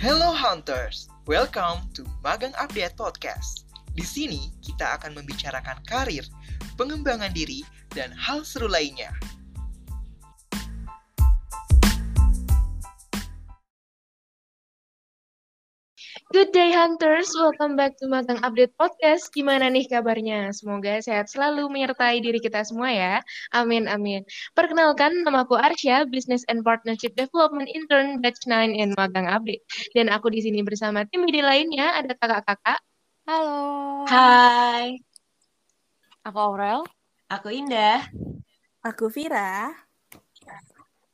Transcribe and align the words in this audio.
Hello 0.00 0.32
Hunters, 0.32 1.12
welcome 1.28 1.84
to 1.92 2.08
Magang 2.24 2.56
Update 2.56 2.96
Podcast. 2.96 3.68
Di 3.92 4.00
sini 4.00 4.48
kita 4.64 4.96
akan 4.96 5.12
membicarakan 5.12 5.76
karir, 5.84 6.24
pengembangan 6.80 7.28
diri, 7.36 7.60
dan 7.92 8.08
hal 8.16 8.40
seru 8.40 8.64
lainnya. 8.64 9.12
Good 16.40 16.56
day 16.56 16.72
Hunters, 16.72 17.36
welcome 17.36 17.76
back 17.76 18.00
to 18.00 18.08
Magang 18.08 18.40
Update 18.40 18.72
Podcast. 18.80 19.28
Gimana 19.28 19.68
nih 19.68 19.84
kabarnya? 19.84 20.48
Semoga 20.56 20.96
sehat 21.04 21.28
selalu 21.28 21.68
menyertai 21.68 22.16
diri 22.24 22.40
kita 22.40 22.64
semua 22.64 22.88
ya. 22.88 23.20
Amin, 23.52 23.84
amin. 23.84 24.24
Perkenalkan, 24.56 25.20
nama 25.20 25.44
aku 25.44 25.60
Arsya, 25.60 26.08
Business 26.08 26.40
and 26.48 26.64
Partnership 26.64 27.12
Development 27.12 27.68
Intern 27.68 28.24
Batch 28.24 28.40
9 28.48 28.72
in 28.72 28.96
Magang 28.96 29.28
Update. 29.28 29.60
Dan 29.92 30.08
aku 30.08 30.32
di 30.32 30.40
sini 30.40 30.64
bersama 30.64 31.04
tim 31.12 31.28
media 31.28 31.44
lainnya, 31.44 31.92
ada 31.92 32.16
kakak-kakak. 32.16 32.80
Halo. 33.28 34.08
Hai, 34.08 34.96
Aku 36.24 36.40
Aurel. 36.40 36.88
aku 37.28 37.52
Indah. 37.52 38.08
Aku 38.80 39.12
Vira. 39.12 39.76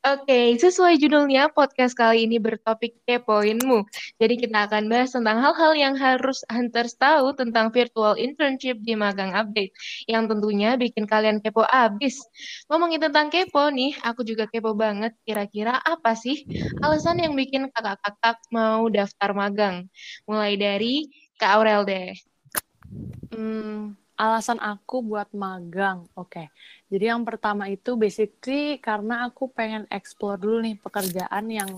Oke, 0.06 0.54
sesuai 0.54 1.02
judulnya, 1.02 1.50
podcast 1.50 1.98
kali 1.98 2.30
ini 2.30 2.38
bertopik 2.38 2.94
kepoinmu. 3.10 3.82
Jadi 4.22 4.38
kita 4.38 4.70
akan 4.70 4.86
bahas 4.86 5.10
tentang 5.10 5.42
hal-hal 5.42 5.74
yang 5.74 5.98
harus 5.98 6.46
Hunters 6.46 6.94
tahu 6.94 7.34
tentang 7.34 7.74
virtual 7.74 8.14
internship 8.14 8.78
di 8.86 8.94
Magang 8.94 9.34
Update. 9.34 9.74
Yang 10.06 10.30
tentunya 10.30 10.78
bikin 10.78 11.10
kalian 11.10 11.42
kepo 11.42 11.66
abis. 11.66 12.22
Ngomongin 12.70 13.02
tentang 13.02 13.34
kepo 13.34 13.66
nih, 13.66 13.98
aku 14.06 14.22
juga 14.22 14.46
kepo 14.46 14.78
banget. 14.78 15.10
Kira-kira 15.26 15.82
apa 15.82 16.14
sih 16.14 16.46
alasan 16.86 17.18
yang 17.18 17.34
bikin 17.34 17.66
kakak-kakak 17.74 18.38
mau 18.54 18.86
daftar 18.86 19.34
magang? 19.34 19.90
Mulai 20.30 20.54
dari 20.54 21.10
Kak 21.34 21.50
Aurel 21.50 21.82
deh. 21.82 22.14
Hmm, 23.34 23.98
alasan 24.14 24.62
aku 24.62 25.02
buat 25.02 25.34
magang. 25.34 26.06
Oke. 26.14 26.46
Jadi 26.86 27.04
yang 27.10 27.26
pertama 27.26 27.66
itu 27.66 27.98
basically 27.98 28.78
karena 28.78 29.26
aku 29.26 29.50
pengen 29.50 29.90
explore 29.90 30.38
dulu 30.38 30.62
nih 30.62 30.78
pekerjaan 30.78 31.44
yang 31.50 31.70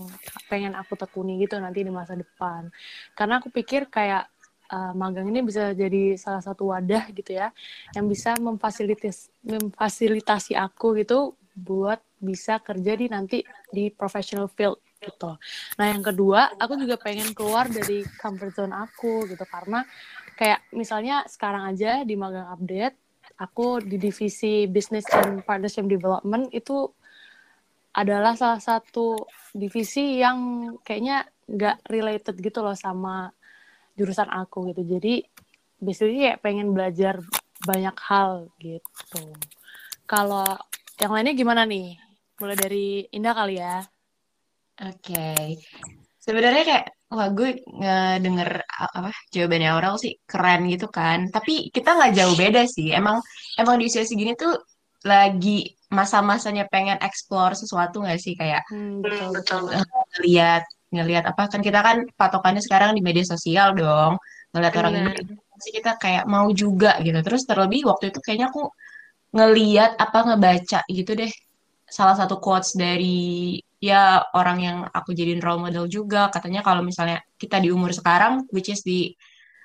pengen 0.45 0.77
aku 0.77 0.93
tekuni 0.93 1.41
gitu 1.41 1.57
nanti 1.57 1.81
di 1.81 1.89
masa 1.89 2.13
depan. 2.13 2.69
Karena 3.17 3.41
aku 3.41 3.49
pikir 3.49 3.89
kayak 3.89 4.29
uh, 4.69 4.93
magang 4.93 5.25
ini 5.27 5.41
bisa 5.41 5.73
jadi 5.73 6.13
salah 6.13 6.45
satu 6.45 6.69
wadah 6.69 7.09
gitu 7.09 7.33
ya 7.33 7.49
yang 7.97 8.05
bisa 8.05 8.37
memfasilitas 8.37 9.33
memfasilitasi 9.41 10.53
aku 10.53 11.01
gitu 11.01 11.33
buat 11.57 11.99
bisa 12.21 12.61
kerja 12.61 12.93
di 12.93 13.09
nanti 13.09 13.41
di 13.73 13.89
professional 13.89 14.47
field 14.47 14.77
gitu. 14.99 15.39
Nah, 15.79 15.85
yang 15.87 16.03
kedua, 16.03 16.59
aku 16.59 16.75
juga 16.75 16.99
pengen 16.99 17.31
keluar 17.31 17.71
dari 17.71 18.03
comfort 18.19 18.51
zone 18.51 18.75
aku 18.75 19.27
gitu 19.31 19.43
karena 19.47 19.87
kayak 20.35 20.67
misalnya 20.75 21.23
sekarang 21.27 21.71
aja 21.71 22.03
di 22.03 22.15
magang 22.19 22.51
update 22.51 23.08
aku 23.39 23.79
di 23.79 23.95
divisi 23.95 24.67
business 24.67 25.07
and 25.15 25.41
partnership 25.47 25.87
development 25.87 26.51
itu 26.51 26.91
adalah 27.95 28.35
salah 28.37 28.61
satu 28.61 29.15
divisi 29.55 30.19
yang 30.19 30.71
kayaknya 30.85 31.25
nggak 31.49 31.89
related 31.89 32.35
gitu 32.37 32.61
loh 32.61 32.77
sama 32.77 33.31
jurusan 33.97 34.29
aku 34.29 34.69
gitu. 34.71 34.85
Jadi 34.85 35.25
basically 35.79 36.27
kayak 36.27 36.43
pengen 36.43 36.75
belajar 36.75 37.17
banyak 37.65 37.95
hal 38.05 38.51
gitu. 38.59 39.23
Kalau 40.05 40.45
yang 40.99 41.11
lainnya 41.15 41.33
gimana 41.35 41.63
nih? 41.63 41.95
Mulai 42.39 42.55
dari 42.55 42.87
Indah 43.11 43.35
kali 43.35 43.59
ya. 43.59 43.83
Oke. 44.79 45.59
Sebenarnya 46.19 46.63
kayak 46.63 46.87
wah 47.09 47.29
gue 47.33 47.49
ngedenger 47.65 48.49
apa 48.69 49.09
jawabannya 49.33 49.69
Aurel 49.73 49.95
sih 49.97 50.13
keren 50.29 50.69
gitu 50.69 50.87
kan. 50.87 51.29
Tapi 51.33 51.73
kita 51.75 51.97
nggak 51.97 52.13
jauh 52.17 52.35
beda 52.37 52.63
sih. 52.69 52.93
Emang 52.93 53.17
emang 53.57 53.75
di 53.81 53.89
usia 53.89 54.05
segini 54.05 54.37
tuh 54.37 54.53
lagi 55.03 55.73
masa-masanya 55.89 56.69
pengen 56.69 56.99
explore 57.01 57.57
sesuatu 57.57 58.03
nggak 58.03 58.19
sih 58.19 58.35
kayak 58.37 58.61
hmm, 58.69 59.01
betul 59.01 59.27
betul 59.33 59.61
eh, 59.73 60.61
ngeliat 60.91 61.23
apa 61.31 61.49
kan 61.49 61.61
kita 61.61 61.79
kan 61.81 61.97
patokannya 62.19 62.61
sekarang 62.61 62.93
di 62.97 63.01
media 63.01 63.25
sosial 63.25 63.73
dong 63.77 64.17
ngeliat 64.53 64.73
orang 64.81 64.93
pasti 65.53 65.69
kita 65.75 65.91
kayak 66.01 66.25
mau 66.25 66.49
juga 66.53 66.97
gitu. 67.05 67.19
Terus 67.25 67.43
terlebih 67.45 67.85
waktu 67.89 68.09
itu 68.13 68.19
kayaknya 68.21 68.47
aku 68.49 68.69
ngeliat 69.33 69.97
apa 70.01 70.19
ngebaca 70.25 70.79
gitu 70.89 71.11
deh 71.13 71.29
salah 71.85 72.15
satu 72.17 72.41
quotes 72.41 72.73
dari 72.73 73.57
ya 73.79 74.23
orang 74.35 74.57
yang 74.59 74.77
aku 74.91 75.11
jadiin 75.15 75.39
role 75.43 75.59
model 75.63 75.85
juga. 75.87 76.27
Katanya 76.31 76.61
kalau 76.63 76.83
misalnya 76.83 77.19
kita 77.39 77.57
di 77.63 77.71
umur 77.71 77.91
sekarang 77.95 78.45
which 78.53 78.69
is 78.71 78.83
di 78.83 79.11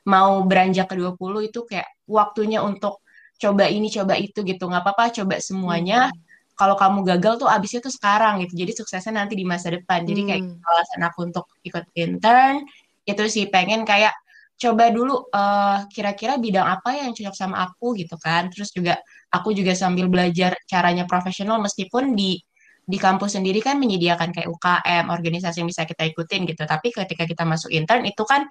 mau 0.06 0.44
beranjak 0.44 0.86
ke 0.90 0.94
20 1.00 1.48
itu 1.48 1.64
kayak 1.66 1.88
waktunya 2.06 2.60
untuk 2.62 3.00
coba 3.40 3.66
ini 3.68 3.88
coba 3.90 4.14
itu 4.20 4.40
gitu. 4.46 4.64
Nggak 4.70 4.82
apa-apa 4.86 5.04
coba 5.22 5.36
semuanya. 5.42 6.10
Hmm. 6.10 6.22
kalau 6.54 6.78
kamu 6.78 7.02
gagal 7.02 7.42
tuh 7.42 7.50
abisnya 7.50 7.82
tuh 7.82 7.90
sekarang 7.90 8.38
gitu. 8.46 8.54
Jadi 8.54 8.72
suksesnya 8.78 9.18
nanti 9.26 9.34
di 9.34 9.42
masa 9.42 9.74
depan. 9.74 10.06
Jadi 10.06 10.20
kayak 10.22 10.42
Hmm. 10.46 10.62
alasan 10.62 11.00
aku 11.02 11.18
untuk 11.26 11.46
ikut 11.66 11.82
intern 11.98 12.62
itu 13.10 13.22
sih 13.26 13.50
pengen 13.50 13.82
kayak 13.82 14.14
coba 14.54 14.86
dulu 14.94 15.26
eh, 15.34 15.78
kira-kira 15.90 16.38
bidang 16.38 16.62
apa 16.78 16.94
yang 16.94 17.10
cocok 17.10 17.34
sama 17.34 17.66
aku 17.66 17.98
gitu 17.98 18.14
kan. 18.22 18.54
Terus 18.54 18.70
juga 18.70 18.94
aku 19.34 19.50
juga 19.50 19.74
sambil 19.74 20.06
belajar 20.06 20.54
caranya 20.70 21.02
profesional 21.10 21.58
meskipun 21.58 22.14
di 22.14 22.38
di 22.84 22.98
kampus 23.00 23.40
sendiri 23.40 23.64
kan 23.64 23.80
menyediakan 23.80 24.30
kayak 24.30 24.48
UKM 24.48 25.08
organisasi 25.08 25.64
yang 25.64 25.68
bisa 25.72 25.88
kita 25.88 26.04
ikutin 26.04 26.44
gitu 26.44 26.62
tapi 26.68 26.92
ketika 26.92 27.24
kita 27.24 27.42
masuk 27.48 27.72
intern 27.72 28.04
itu 28.04 28.22
kan 28.28 28.44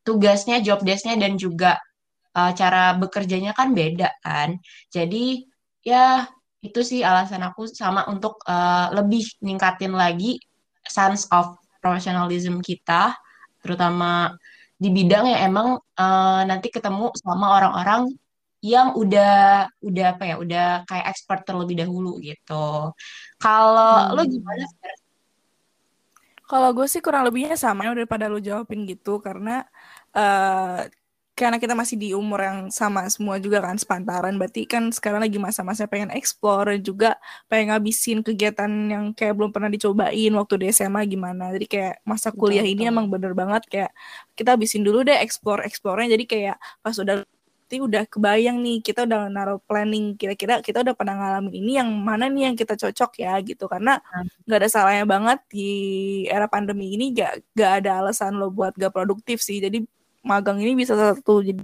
tugasnya 0.00 0.64
job 0.64 0.80
desk-nya 0.80 1.20
dan 1.20 1.36
juga 1.36 1.76
eh, 2.32 2.52
cara 2.56 2.96
bekerjanya 2.96 3.52
kan 3.52 3.76
beda 3.76 4.16
kan 4.24 4.56
jadi 4.88 5.44
ya 5.84 6.24
itu 6.64 6.80
sih 6.82 7.00
alasan 7.04 7.44
aku 7.44 7.68
sama 7.68 8.08
untuk 8.08 8.40
eh, 8.48 8.86
lebih 8.96 9.24
ningkatin 9.44 9.92
lagi 9.92 10.40
sense 10.88 11.28
of 11.30 11.60
professionalism 11.84 12.64
kita 12.64 13.12
terutama 13.60 14.32
di 14.76 14.88
bidang 14.92 15.24
yang 15.36 15.40
emang 15.52 15.68
eh, 15.76 16.42
nanti 16.48 16.72
ketemu 16.72 17.12
sama 17.20 17.60
orang-orang 17.60 18.08
yang 18.64 18.96
udah 18.96 19.68
udah 19.84 20.06
apa 20.16 20.22
ya 20.26 20.34
udah 20.40 20.66
kayak 20.88 21.06
expert 21.12 21.46
terlebih 21.46 21.76
dahulu 21.86 22.18
gitu. 22.18 22.90
Kalau 23.42 24.12
lo 24.16 24.22
Hmm. 24.22 24.30
gimana? 24.32 24.64
Fer? 24.80 24.94
Kalau 26.46 26.70
gue 26.76 26.86
sih 26.86 27.02
kurang 27.02 27.26
lebihnya 27.26 27.58
sama 27.58 27.82
ya 27.86 27.90
daripada 27.90 28.30
lu 28.30 28.38
jawabin 28.38 28.86
gitu 28.86 29.18
karena 29.18 29.66
eh 30.14 30.86
karena 31.36 31.60
kita 31.60 31.76
masih 31.76 32.00
di 32.00 32.08
umur 32.16 32.40
yang 32.40 32.58
sama 32.72 33.04
semua 33.12 33.36
juga 33.36 33.60
kan 33.60 33.76
sepantaran 33.76 34.40
berarti 34.40 34.64
kan 34.64 34.88
sekarang 34.88 35.20
lagi 35.20 35.36
masa-masa 35.36 35.84
pengen 35.84 36.08
explore 36.16 36.80
juga 36.80 37.20
pengen 37.50 37.76
ngabisin 37.76 38.24
kegiatan 38.24 38.70
yang 38.88 39.04
kayak 39.12 39.36
belum 39.36 39.52
pernah 39.52 39.68
dicobain 39.68 40.32
waktu 40.32 40.54
di 40.64 40.66
SMA 40.72 41.04
gimana 41.04 41.52
jadi 41.52 41.66
kayak 41.68 41.94
masa 42.08 42.32
Betul, 42.32 42.40
kuliah 42.40 42.64
ini 42.64 42.88
betul. 42.88 42.88
emang 42.88 43.06
bener 43.12 43.36
banget 43.36 43.62
kayak 43.68 43.90
kita 44.32 44.56
habisin 44.56 44.80
dulu 44.80 45.04
deh 45.04 45.18
explore 45.20 45.60
explore-nya 45.68 46.08
jadi 46.16 46.24
kayak 46.24 46.56
pas 46.80 46.96
udah 46.96 47.20
nanti 47.66 47.82
udah 47.82 48.06
kebayang 48.06 48.62
nih 48.62 48.78
kita 48.78 49.10
udah 49.10 49.26
naruh 49.26 49.58
planning 49.58 50.14
kira-kira 50.14 50.62
kita 50.62 50.86
udah 50.86 50.94
pernah 50.94 51.18
ngalamin 51.18 51.50
ini 51.50 51.82
yang 51.82 51.90
mana 51.90 52.30
nih 52.30 52.46
yang 52.46 52.54
kita 52.54 52.78
cocok 52.78 53.18
ya 53.18 53.34
gitu 53.42 53.66
karena 53.66 53.98
nggak 54.46 54.58
ada 54.62 54.70
salahnya 54.70 55.02
banget 55.02 55.42
di 55.50 55.66
era 56.30 56.46
pandemi 56.46 56.94
ini 56.94 57.10
gak, 57.10 57.42
gak 57.58 57.82
ada 57.82 58.06
alasan 58.06 58.38
lo 58.38 58.54
buat 58.54 58.70
gak 58.78 58.94
produktif 58.94 59.42
sih 59.42 59.58
jadi 59.58 59.82
magang 60.22 60.62
ini 60.62 60.78
bisa 60.78 60.94
satu 60.94 61.42
jadi 61.42 61.58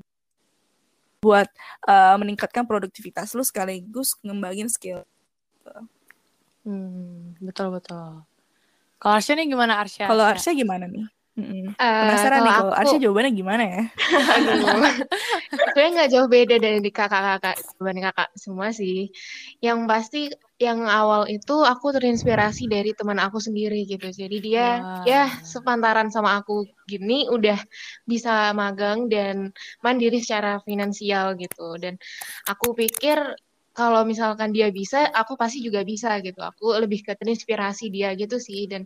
buat 1.22 1.46
eh, 1.86 2.16
meningkatkan 2.18 2.66
produktivitas 2.66 3.30
lo 3.38 3.46
sekaligus 3.46 4.18
ngembangin 4.26 4.66
skill 4.66 5.06
Hmm, 6.62 7.34
betul 7.42 7.74
betul. 7.74 8.22
Kalau 9.02 9.14
Arsya 9.18 9.34
nih 9.34 9.50
gimana 9.50 9.82
Arsya? 9.82 10.06
kalau? 10.06 10.22
Arsya 10.22 10.54
gimana 10.54 10.86
nih 10.86 11.02
Mm-mm. 11.32 11.72
Eh, 11.72 12.00
penasaran 12.04 12.44
nih 12.44 12.52
kalau 12.52 12.72
aku- 12.76 12.80
Arsya 12.84 12.98
jawabannya 13.00 13.32
gimana 13.32 13.62
ya 13.64 13.82
sebenarnya 15.72 15.90
nggak 15.96 16.10
jauh 16.12 16.28
beda 16.28 16.56
dari 16.60 16.90
kakak-kakak 16.92 17.56
dibanding 17.80 18.04
kakak 18.12 18.28
semua 18.36 18.68
sih. 18.70 19.08
Yang 19.64 19.78
pasti 19.88 20.22
yang 20.60 20.86
awal 20.86 21.26
itu 21.26 21.64
aku 21.64 21.90
terinspirasi 21.96 22.68
dari 22.70 22.94
teman 22.94 23.18
aku 23.18 23.40
sendiri 23.40 23.82
gitu. 23.88 24.12
Jadi 24.12 24.36
dia 24.44 24.84
Wah. 24.84 25.04
ya 25.08 25.24
sepantaran 25.42 26.12
sama 26.12 26.38
aku 26.38 26.68
gini 26.86 27.26
udah 27.32 27.58
bisa 28.06 28.52
magang 28.52 29.08
dan 29.08 29.50
mandiri 29.80 30.20
secara 30.20 30.60
finansial 30.62 31.34
gitu. 31.40 31.80
Dan 31.80 31.96
aku 32.46 32.76
pikir 32.76 33.18
kalau 33.72 34.04
misalkan 34.04 34.52
dia 34.52 34.68
bisa, 34.68 35.08
aku 35.16 35.32
pasti 35.40 35.64
juga 35.64 35.80
bisa 35.80 36.20
gitu. 36.20 36.44
Aku 36.44 36.76
lebih 36.76 37.08
ke 37.08 37.16
terinspirasi 37.16 37.88
dia 37.88 38.12
gitu 38.12 38.36
sih. 38.36 38.68
Dan 38.68 38.84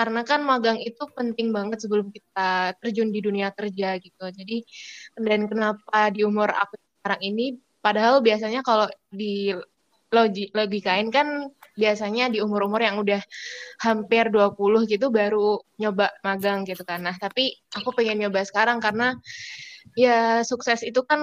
karena 0.00 0.20
kan 0.30 0.40
magang 0.50 0.78
itu 0.88 1.02
penting 1.16 1.48
banget 1.56 1.78
sebelum 1.84 2.08
kita 2.16 2.74
terjun 2.80 3.08
di 3.14 3.20
dunia 3.26 3.48
kerja 3.58 3.88
gitu. 4.04 4.24
Jadi 4.38 4.56
dan 5.28 5.40
kenapa 5.50 5.98
di 6.14 6.20
umur 6.30 6.48
aku 6.62 6.74
sekarang 7.00 7.20
ini, 7.28 7.44
padahal 7.84 8.14
biasanya 8.24 8.60
kalau 8.68 8.86
di 9.12 9.52
logi 10.10 10.50
logikain 10.58 11.08
kan 11.16 11.26
biasanya 11.78 12.24
di 12.34 12.38
umur-umur 12.44 12.82
yang 12.82 12.96
udah 13.04 13.22
hampir 13.86 14.24
20 14.34 14.82
gitu 14.92 15.06
baru 15.18 15.60
nyoba 15.80 16.06
magang 16.26 16.66
gitu 16.68 16.82
kan. 16.90 17.00
Nah, 17.06 17.16
tapi 17.16 17.54
aku 17.78 17.90
pengen 17.96 18.18
nyoba 18.26 18.40
sekarang 18.50 18.78
karena 18.84 19.14
ya 19.98 20.42
sukses 20.50 20.80
itu 20.86 21.00
kan 21.10 21.20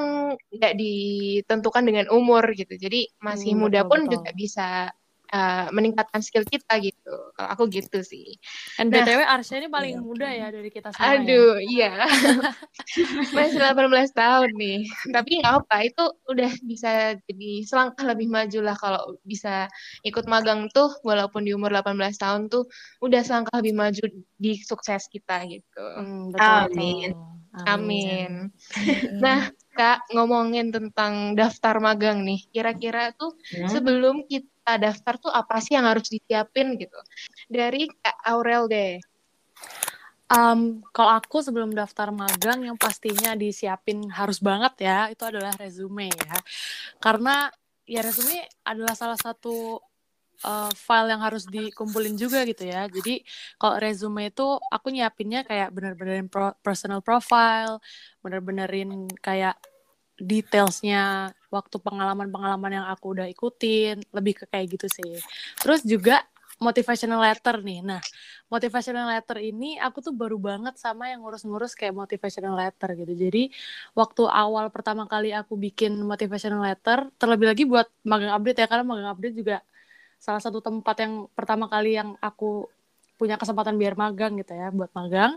nggak 0.56 0.74
ditentukan 0.81 1.83
dengan 1.88 2.07
umur 2.13 2.44
gitu. 2.57 2.74
Jadi 2.75 3.12
masih 3.21 3.53
Hmm, 3.53 3.59
muda 3.59 3.81
betul, 3.81 3.89
pun 3.89 4.07
betul. 4.07 4.13
juga 4.13 4.29
bisa 4.35 4.91
uh, 5.29 5.68
meningkatkan 5.69 6.19
skill 6.19 6.44
kita 6.44 6.79
gitu. 6.79 7.13
Kalau 7.33 7.50
aku 7.51 7.68
gitu 7.68 8.00
sih. 8.01 8.35
And 8.77 8.89
Nah. 8.89 9.03
BTW 9.03 9.19
Arsya 9.21 9.59
ini 9.59 9.68
paling 9.68 10.00
oke. 10.00 10.06
muda 10.06 10.27
ya 10.27 10.47
dari 10.50 10.69
kita 10.69 10.91
semua 10.91 11.03
ya. 11.03 11.19
Aduh, 11.19 11.53
iya. 11.62 11.91
Masih 13.35 13.59
18 13.59 13.77
tahun 14.12 14.50
nih. 14.56 14.79
Tapi 15.12 15.29
nggak 15.41 15.53
apa, 15.63 15.75
itu 15.83 16.03
udah 16.27 16.51
bisa 16.63 16.91
jadi 17.27 17.51
selangkah 17.63 18.06
lebih 18.07 18.27
maju 18.27 18.59
lah 18.63 18.75
kalau 18.75 19.01
bisa 19.21 19.68
ikut 20.01 20.25
magang 20.25 20.68
tuh 20.71 20.89
walaupun 21.03 21.44
di 21.44 21.51
umur 21.51 21.71
18 21.71 21.94
tahun 22.18 22.41
tuh 22.47 22.65
udah 23.03 23.21
selangkah 23.21 23.59
lebih 23.59 23.75
maju 23.75 24.03
di 24.38 24.51
sukses 24.62 25.06
kita 25.07 25.44
gitu. 25.47 25.83
Hmm, 25.97 26.31
betul, 26.31 26.47
Amin. 26.71 27.12
betul. 27.12 27.35
Amin. 27.65 28.31
Nah, 29.18 29.50
Kak, 29.74 30.06
ngomongin 30.13 30.69
tentang 30.69 31.33
daftar 31.33 31.81
magang 31.81 32.21
nih. 32.21 32.45
Kira-kira 32.53 33.13
tuh 33.18 33.33
Hmm. 33.50 33.69
sebelum 33.69 34.25
kita 34.25 34.45
daftar 34.75 35.15
tuh 35.15 35.31
apa 35.31 35.63
sih 35.63 35.79
yang 35.79 35.87
harus 35.87 36.11
disiapin 36.11 36.75
gitu? 36.75 36.99
Dari 37.47 37.87
Kak 37.87 38.27
Aurel 38.27 38.67
deh. 38.67 38.99
Um, 40.27 40.83
kalau 40.91 41.15
aku 41.15 41.39
sebelum 41.39 41.71
daftar 41.71 42.11
magang 42.11 42.59
yang 42.59 42.75
pastinya 42.75 43.31
disiapin 43.31 44.11
harus 44.11 44.43
banget 44.43 44.83
ya 44.83 45.07
itu 45.07 45.23
adalah 45.23 45.55
resume 45.55 46.11
ya 46.11 46.35
karena 46.99 47.47
ya 47.87 48.03
resume 48.03 48.43
adalah 48.67 48.91
salah 48.91 49.15
satu 49.15 49.79
uh, 50.43 50.71
file 50.75 51.15
yang 51.15 51.23
harus 51.23 51.47
dikumpulin 51.47 52.19
juga 52.19 52.43
gitu 52.43 52.67
ya 52.67 52.91
jadi 52.91 53.23
kalau 53.55 53.79
resume 53.79 54.27
itu 54.27 54.59
aku 54.67 54.91
nyiapinnya 54.91 55.47
kayak 55.47 55.71
bener-benerin 55.71 56.27
pro- 56.27 56.59
personal 56.59 56.99
profile 56.99 57.79
bener-benerin 58.19 59.07
kayak 59.23 59.55
detailsnya 60.19 61.31
waktu 61.47 61.77
pengalaman-pengalaman 61.79 62.81
yang 62.81 62.85
aku 62.91 63.15
udah 63.17 63.27
ikutin 63.29 64.03
lebih 64.11 64.44
ke 64.44 64.45
kayak 64.49 64.77
gitu 64.77 64.88
sih 64.91 65.13
terus 65.61 65.83
juga 65.83 66.23
motivational 66.57 67.21
letter 67.21 67.61
nih 67.61 67.79
nah 67.85 68.01
motivational 68.47 69.11
letter 69.11 69.44
ini 69.44 69.75
aku 69.75 69.99
tuh 69.99 70.15
baru 70.15 70.39
banget 70.39 70.79
sama 70.79 71.11
yang 71.11 71.23
ngurus-ngurus 71.23 71.75
kayak 71.75 71.91
motivational 71.95 72.55
letter 72.55 72.95
gitu. 72.95 73.13
Jadi 73.27 73.51
waktu 73.91 74.23
awal 74.23 74.71
pertama 74.71 75.03
kali 75.03 75.35
aku 75.35 75.59
bikin 75.59 75.99
motivational 75.99 76.63
letter, 76.63 77.11
terlebih 77.19 77.51
lagi 77.51 77.63
buat 77.67 77.88
magang 78.07 78.31
update 78.39 78.63
ya 78.63 78.67
karena 78.71 78.85
magang 78.88 79.09
update 79.11 79.35
juga 79.35 79.57
salah 80.17 80.41
satu 80.41 80.63
tempat 80.63 80.95
yang 81.03 81.13
pertama 81.35 81.67
kali 81.67 82.00
yang 82.00 82.15
aku 82.23 82.71
punya 83.19 83.35
kesempatan 83.35 83.75
biar 83.75 84.00
magang 84.00 84.39
gitu 84.39 84.55
ya 84.55 84.71
buat 84.71 84.91
magang. 84.95 85.35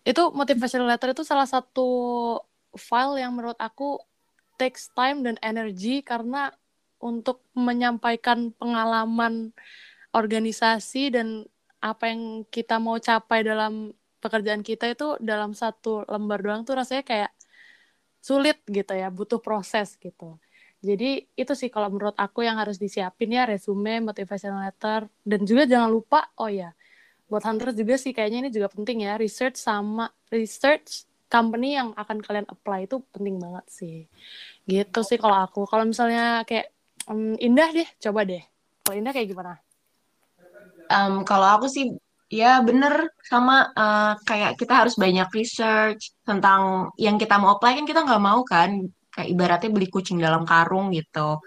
Itu 0.00 0.32
motivational 0.32 0.88
letter 0.88 1.12
itu 1.12 1.22
salah 1.28 1.44
satu 1.44 1.88
file 2.72 3.20
yang 3.20 3.36
menurut 3.36 3.58
aku 3.60 4.00
takes 4.60 4.92
time 4.92 5.24
dan 5.24 5.40
energy 5.40 6.04
karena 6.04 6.52
untuk 7.00 7.40
menyampaikan 7.56 8.52
pengalaman 8.60 9.56
organisasi 10.12 11.16
dan 11.16 11.48
apa 11.80 12.12
yang 12.12 12.44
kita 12.52 12.76
mau 12.76 13.00
capai 13.00 13.40
dalam 13.40 13.96
pekerjaan 14.20 14.60
kita 14.60 14.92
itu 14.92 15.16
dalam 15.16 15.56
satu 15.56 16.04
lembar 16.04 16.44
doang 16.44 16.62
tuh 16.68 16.76
rasanya 16.76 17.00
kayak 17.00 17.32
sulit 18.20 18.60
gitu 18.68 18.92
ya, 18.92 19.08
butuh 19.08 19.40
proses 19.40 19.96
gitu. 19.96 20.36
Jadi 20.84 21.24
itu 21.36 21.52
sih 21.56 21.72
kalau 21.72 21.88
menurut 21.88 22.16
aku 22.20 22.44
yang 22.44 22.60
harus 22.60 22.76
disiapin 22.76 23.32
ya 23.32 23.48
resume, 23.48 24.04
motivational 24.04 24.64
letter, 24.64 25.08
dan 25.24 25.40
juga 25.48 25.64
jangan 25.64 25.88
lupa, 25.88 26.28
oh 26.36 26.52
ya, 26.52 26.76
buat 27.32 27.44
hunters 27.44 27.76
juga 27.76 27.96
sih 27.96 28.12
kayaknya 28.12 28.48
ini 28.48 28.50
juga 28.52 28.68
penting 28.68 29.08
ya, 29.08 29.16
research 29.16 29.56
sama 29.56 30.12
research 30.28 31.08
company 31.30 31.78
yang 31.78 31.94
akan 31.94 32.18
kalian 32.20 32.44
apply 32.50 32.90
itu 32.90 32.98
penting 33.14 33.38
banget 33.38 33.66
sih. 33.70 33.98
Gitu 34.66 35.00
sih 35.06 35.16
kalau 35.16 35.38
aku. 35.46 35.64
Kalau 35.70 35.86
misalnya 35.86 36.42
kayak 36.42 36.74
hmm, 37.06 37.38
Indah 37.38 37.70
deh, 37.70 37.88
coba 38.02 38.26
deh. 38.26 38.42
Kalau 38.82 38.96
Indah 38.98 39.14
kayak 39.14 39.30
gimana? 39.30 39.54
Em, 40.90 41.22
kalau 41.22 41.46
aku 41.46 41.70
sih 41.70 41.94
ya 42.30 42.62
bener 42.62 43.14
sama 43.22 43.70
eh, 43.74 44.12
kayak 44.26 44.58
kita 44.58 44.74
harus 44.84 44.94
banyak 44.98 45.30
research 45.30 46.14
tentang 46.26 46.90
yang 46.98 47.14
kita 47.18 47.38
mau 47.38 47.58
apply 47.58 47.78
kan 47.78 47.86
kita 47.86 48.06
nggak 48.06 48.22
mau 48.22 48.42
kan 48.46 48.90
kayak 49.14 49.28
ibaratnya 49.30 49.70
beli 49.70 49.88
kucing 49.90 50.18
dalam 50.18 50.42
karung 50.42 50.90
gitu. 50.90 51.38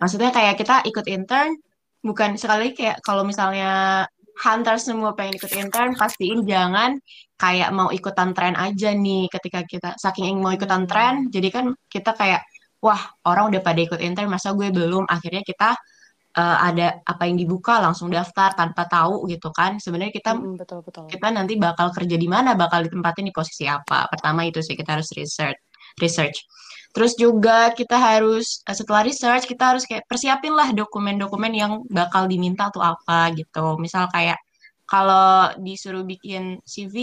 Maksudnya 0.00 0.32
kayak 0.32 0.56
kita 0.56 0.84
ikut 0.88 1.04
intern 1.04 1.52
bukan 2.00 2.38
sekali 2.40 2.72
kayak 2.72 3.02
kalau 3.04 3.26
misalnya 3.26 4.04
hunter 4.38 4.76
semua 4.78 5.12
pengen 5.18 5.38
ikut 5.38 5.52
intern 5.54 5.92
pastiin 5.98 6.46
jangan 6.46 6.98
kayak 7.38 7.70
mau 7.74 7.90
ikutan 7.90 8.34
tren 8.34 8.54
aja 8.54 8.94
nih 8.94 9.30
ketika 9.30 9.62
kita 9.66 9.90
saking 9.98 10.34
ingin 10.34 10.42
mau 10.42 10.52
ikutan 10.54 10.86
tren 10.90 11.30
jadi 11.30 11.48
kan 11.50 11.66
kita 11.90 12.14
kayak 12.14 12.42
wah 12.78 13.00
orang 13.26 13.50
udah 13.54 13.62
pada 13.62 13.80
ikut 13.82 14.00
intern 14.02 14.30
masa 14.30 14.54
gue 14.54 14.70
belum? 14.70 15.04
Akhirnya 15.10 15.42
kita 15.42 15.74
eh, 16.38 16.58
ada 16.70 17.02
apa 17.02 17.22
yang 17.26 17.36
dibuka 17.38 17.82
langsung 17.82 18.08
daftar 18.10 18.54
tanpa 18.54 18.86
tahu 18.86 19.26
gitu 19.30 19.50
kan. 19.50 19.82
Sebenarnya 19.82 20.14
kita 20.14 20.30
Mm-mm, 20.38 20.58
betul 20.58 20.80
betul. 20.86 21.04
kita 21.10 21.28
nanti 21.34 21.58
bakal 21.58 21.90
kerja 21.90 22.16
di 22.16 22.28
mana 22.30 22.54
bakal 22.54 22.86
ditempatin 22.86 23.26
di 23.28 23.34
posisi 23.34 23.66
apa. 23.66 24.06
Pertama 24.10 24.46
itu 24.46 24.62
sih 24.62 24.78
kita 24.78 24.98
harus 24.98 25.10
research 25.14 25.58
research 25.98 26.46
terus 26.98 27.14
juga 27.14 27.70
kita 27.78 27.94
harus 27.94 28.58
eh, 28.66 28.74
setelah 28.74 29.06
research 29.06 29.46
kita 29.46 29.70
harus 29.70 29.86
kayak 29.86 30.02
persiapin 30.10 30.50
lah 30.50 30.74
dokumen-dokumen 30.74 31.52
yang 31.54 31.72
bakal 31.86 32.26
diminta 32.26 32.74
tuh 32.74 32.82
apa 32.82 33.30
gitu. 33.38 33.78
Misal 33.78 34.10
kayak 34.10 34.34
kalau 34.82 35.54
disuruh 35.62 36.02
bikin 36.02 36.58
CV 36.66 36.96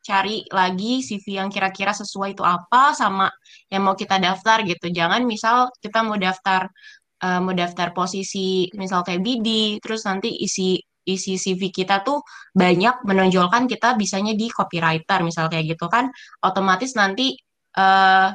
cari 0.00 0.48
lagi 0.48 1.04
CV 1.04 1.44
yang 1.44 1.52
kira-kira 1.52 1.92
sesuai 1.92 2.32
itu 2.32 2.40
apa 2.40 2.96
sama 2.96 3.28
yang 3.68 3.84
mau 3.84 3.92
kita 3.92 4.16
daftar 4.16 4.64
gitu. 4.64 4.88
Jangan 4.88 5.28
misal 5.28 5.68
kita 5.76 6.00
mau 6.00 6.16
daftar 6.16 6.72
eh, 7.20 7.40
mau 7.44 7.52
daftar 7.52 7.92
posisi 7.92 8.72
misal 8.72 9.04
kayak 9.04 9.20
BD 9.20 9.76
terus 9.84 10.08
nanti 10.08 10.32
isi 10.40 10.80
isi 11.04 11.36
CV 11.36 11.68
kita 11.68 12.00
tuh 12.00 12.24
banyak 12.56 13.04
menonjolkan 13.04 13.68
kita 13.68 13.92
bisanya 14.00 14.32
di 14.32 14.48
copywriter 14.48 15.20
misal 15.20 15.52
kayak 15.52 15.76
gitu 15.76 15.84
kan. 15.92 16.08
Otomatis 16.40 16.96
nanti 16.96 17.36
eh 17.76 18.28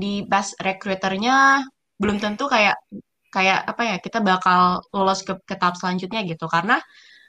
di 0.00 0.24
pas 0.24 0.56
recruiternya 0.56 1.60
belum 2.00 2.16
tentu 2.16 2.48
kayak 2.48 2.80
kayak 3.30 3.60
apa 3.68 3.82
ya 3.84 3.96
kita 4.02 4.18
bakal 4.24 4.82
lolos 4.90 5.20
ke, 5.22 5.36
ke 5.44 5.54
tahap 5.60 5.76
selanjutnya 5.76 6.24
gitu. 6.24 6.48
Karena 6.48 6.80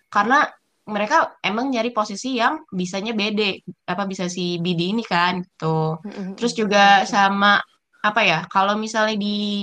karena 0.07 0.47
mereka 0.87 1.37
emang 1.45 1.69
nyari 1.69 1.93
posisi 1.93 2.41
yang 2.41 2.65
bisanya 2.73 3.13
BD 3.13 3.61
apa 3.85 4.03
bisa 4.09 4.25
si 4.31 4.57
BD 4.57 4.95
ini 4.97 5.03
kan 5.05 5.43
gitu. 5.45 6.01
Terus 6.39 6.53
juga 6.57 7.05
sama 7.05 7.61
apa 8.01 8.21
ya 8.25 8.39
kalau 8.49 8.73
misalnya 8.79 9.13
di 9.19 9.61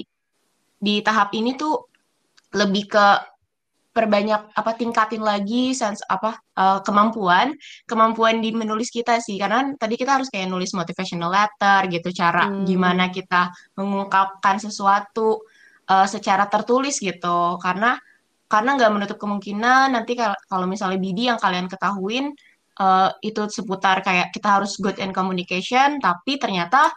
di 0.78 1.02
tahap 1.02 1.34
ini 1.34 1.58
tuh 1.58 1.90
lebih 2.54 2.86
ke 2.86 3.06
perbanyak 3.98 4.54
apa 4.54 4.70
tingkatin 4.78 5.18
lagi 5.26 5.74
sense 5.74 6.06
apa 6.06 6.38
eh, 6.54 6.78
kemampuan 6.86 7.50
kemampuan 7.90 8.38
di 8.38 8.54
menulis 8.54 8.94
kita 8.94 9.18
sih. 9.18 9.34
Karena 9.42 9.74
tadi 9.74 9.98
kita 9.98 10.22
harus 10.22 10.30
kayak 10.30 10.46
nulis 10.46 10.70
motivational 10.78 11.34
letter 11.34 11.90
gitu 11.90 12.08
cara 12.14 12.46
Hmm. 12.46 12.62
gimana 12.62 13.10
kita 13.10 13.50
mengungkapkan 13.74 14.62
sesuatu 14.62 15.42
eh, 15.90 16.06
secara 16.06 16.46
tertulis 16.46 17.02
gitu. 17.02 17.58
Karena 17.58 17.98
karena 18.46 18.70
nggak 18.78 18.92
menutup 18.94 19.18
kemungkinan 19.18 19.92
nanti 19.92 20.14
kal- 20.16 20.38
kalau 20.48 20.64
misalnya 20.70 20.96
BD 21.02 21.18
yang 21.34 21.40
kalian 21.42 21.66
ketahuin 21.66 22.30
eh, 22.78 23.10
itu 23.26 23.42
seputar 23.50 24.06
kayak 24.06 24.30
kita 24.30 24.48
harus 24.62 24.78
good 24.78 24.96
in 25.02 25.10
communication 25.10 25.98
tapi 25.98 26.38
ternyata 26.38 26.94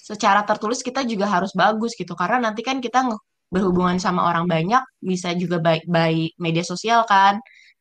secara 0.00 0.42
tertulis 0.42 0.82
kita 0.82 1.06
juga 1.06 1.30
harus 1.30 1.54
bagus 1.54 1.94
gitu. 1.94 2.18
Karena 2.18 2.50
nanti 2.50 2.66
kan 2.66 2.82
kita 2.82 3.06
berhubungan 3.52 3.98
sama 4.02 4.20
orang 4.30 4.46
banyak 4.50 4.82
bisa 5.02 5.28
juga 5.36 5.56
baik 5.66 5.84
by 5.90 6.14
media 6.44 6.64
sosial 6.66 7.02
kan 7.10 7.38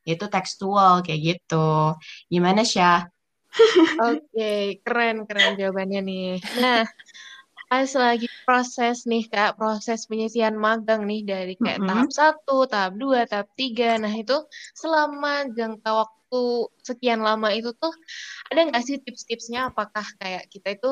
itu 0.09 0.25
tekstual 0.33 1.05
kayak 1.05 1.21
gitu 1.29 1.93
gimana 2.33 2.61
Syah? 2.65 3.05
Oke, 3.99 4.43
keren 4.85 5.15
keren 5.27 5.51
jawabannya 5.59 5.99
nih. 6.09 6.23
Nah, 6.61 6.77
pas 7.69 7.89
lagi 8.03 8.27
proses 8.45 8.97
nih 9.11 9.23
Kak, 9.33 9.49
proses 9.59 9.99
penyisian 10.09 10.55
magang 10.65 11.01
nih 11.09 11.21
dari 11.31 11.53
kayak 11.63 11.81
Mm-mm. 11.81 11.89
tahap 11.89 12.09
satu, 12.19 12.53
tahap 12.71 12.93
dua, 13.01 13.19
tahap 13.31 13.47
tiga. 13.59 13.85
Nah, 14.03 14.13
itu 14.21 14.33
selama 14.81 15.29
jangka 15.57 15.89
waktu 16.01 16.41
sekian 16.87 17.21
lama 17.27 17.47
itu 17.57 17.69
tuh 17.81 17.93
ada 18.49 18.59
nggak 18.67 18.83
sih 18.87 18.97
tips-tipsnya? 19.05 19.59
Apakah 19.71 20.05
kayak 20.21 20.43
kita 20.53 20.67
itu 20.77 20.89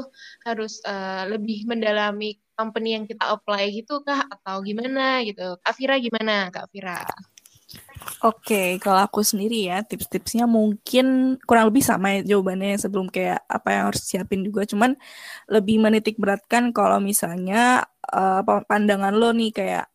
harus 0.47 0.73
eh, 0.91 1.23
lebih 1.31 1.57
mendalami 1.71 2.27
company 2.57 2.97
yang 2.97 3.05
kita 3.05 3.29
apply 3.29 3.69
gitu 3.69 4.01
kah? 4.01 4.25
Atau 4.25 4.65
gimana 4.65 5.21
gitu? 5.21 5.61
Kak 5.61 5.77
Vira 5.77 5.95
gimana, 6.01 6.49
Kak 6.49 6.73
Vira? 6.73 7.05
Oke, 8.23 8.79
kalau 8.79 9.03
aku 9.03 9.21
sendiri 9.21 9.67
ya, 9.69 9.83
tips-tipsnya 9.83 10.47
mungkin 10.49 11.37
kurang 11.45 11.69
lebih 11.69 11.83
sama 11.83 12.17
ya 12.17 12.33
jawabannya 12.33 12.79
sebelum 12.79 13.11
kayak 13.11 13.43
apa 13.45 13.67
yang 13.69 13.83
harus 13.91 14.01
siapin 14.07 14.41
juga. 14.41 14.63
Cuman 14.65 14.95
lebih 15.51 15.77
menitik 15.77 16.17
beratkan 16.17 16.73
kalau 16.73 16.97
misalnya 16.97 17.85
apa, 18.07 18.63
pandangan 18.65 19.13
lo 19.13 19.35
nih 19.35 19.51
kayak 19.51 19.85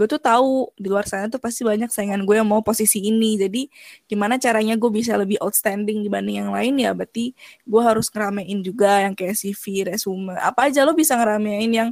gue 0.00 0.08
tuh 0.08 0.16
tahu 0.16 0.72
di 0.80 0.88
luar 0.88 1.04
sana 1.04 1.28
tuh 1.28 1.36
pasti 1.36 1.60
banyak 1.60 1.92
saingan 1.92 2.24
gue 2.24 2.40
yang 2.40 2.48
mau 2.48 2.64
posisi 2.64 3.04
ini. 3.04 3.36
Jadi 3.36 3.68
gimana 4.08 4.40
caranya 4.40 4.72
gue 4.80 4.88
bisa 4.88 5.12
lebih 5.20 5.36
outstanding 5.44 6.00
dibanding 6.00 6.40
yang 6.40 6.50
lain? 6.56 6.80
Ya 6.80 6.96
berarti 6.96 7.36
gue 7.68 7.82
harus 7.84 8.08
ngeramein 8.08 8.64
juga 8.64 9.04
yang 9.04 9.12
kayak 9.12 9.36
CV 9.36 9.92
resume 9.92 10.32
apa 10.40 10.72
aja 10.72 10.88
lo 10.88 10.96
bisa 10.96 11.20
ngeramein 11.20 11.68
yang 11.68 11.90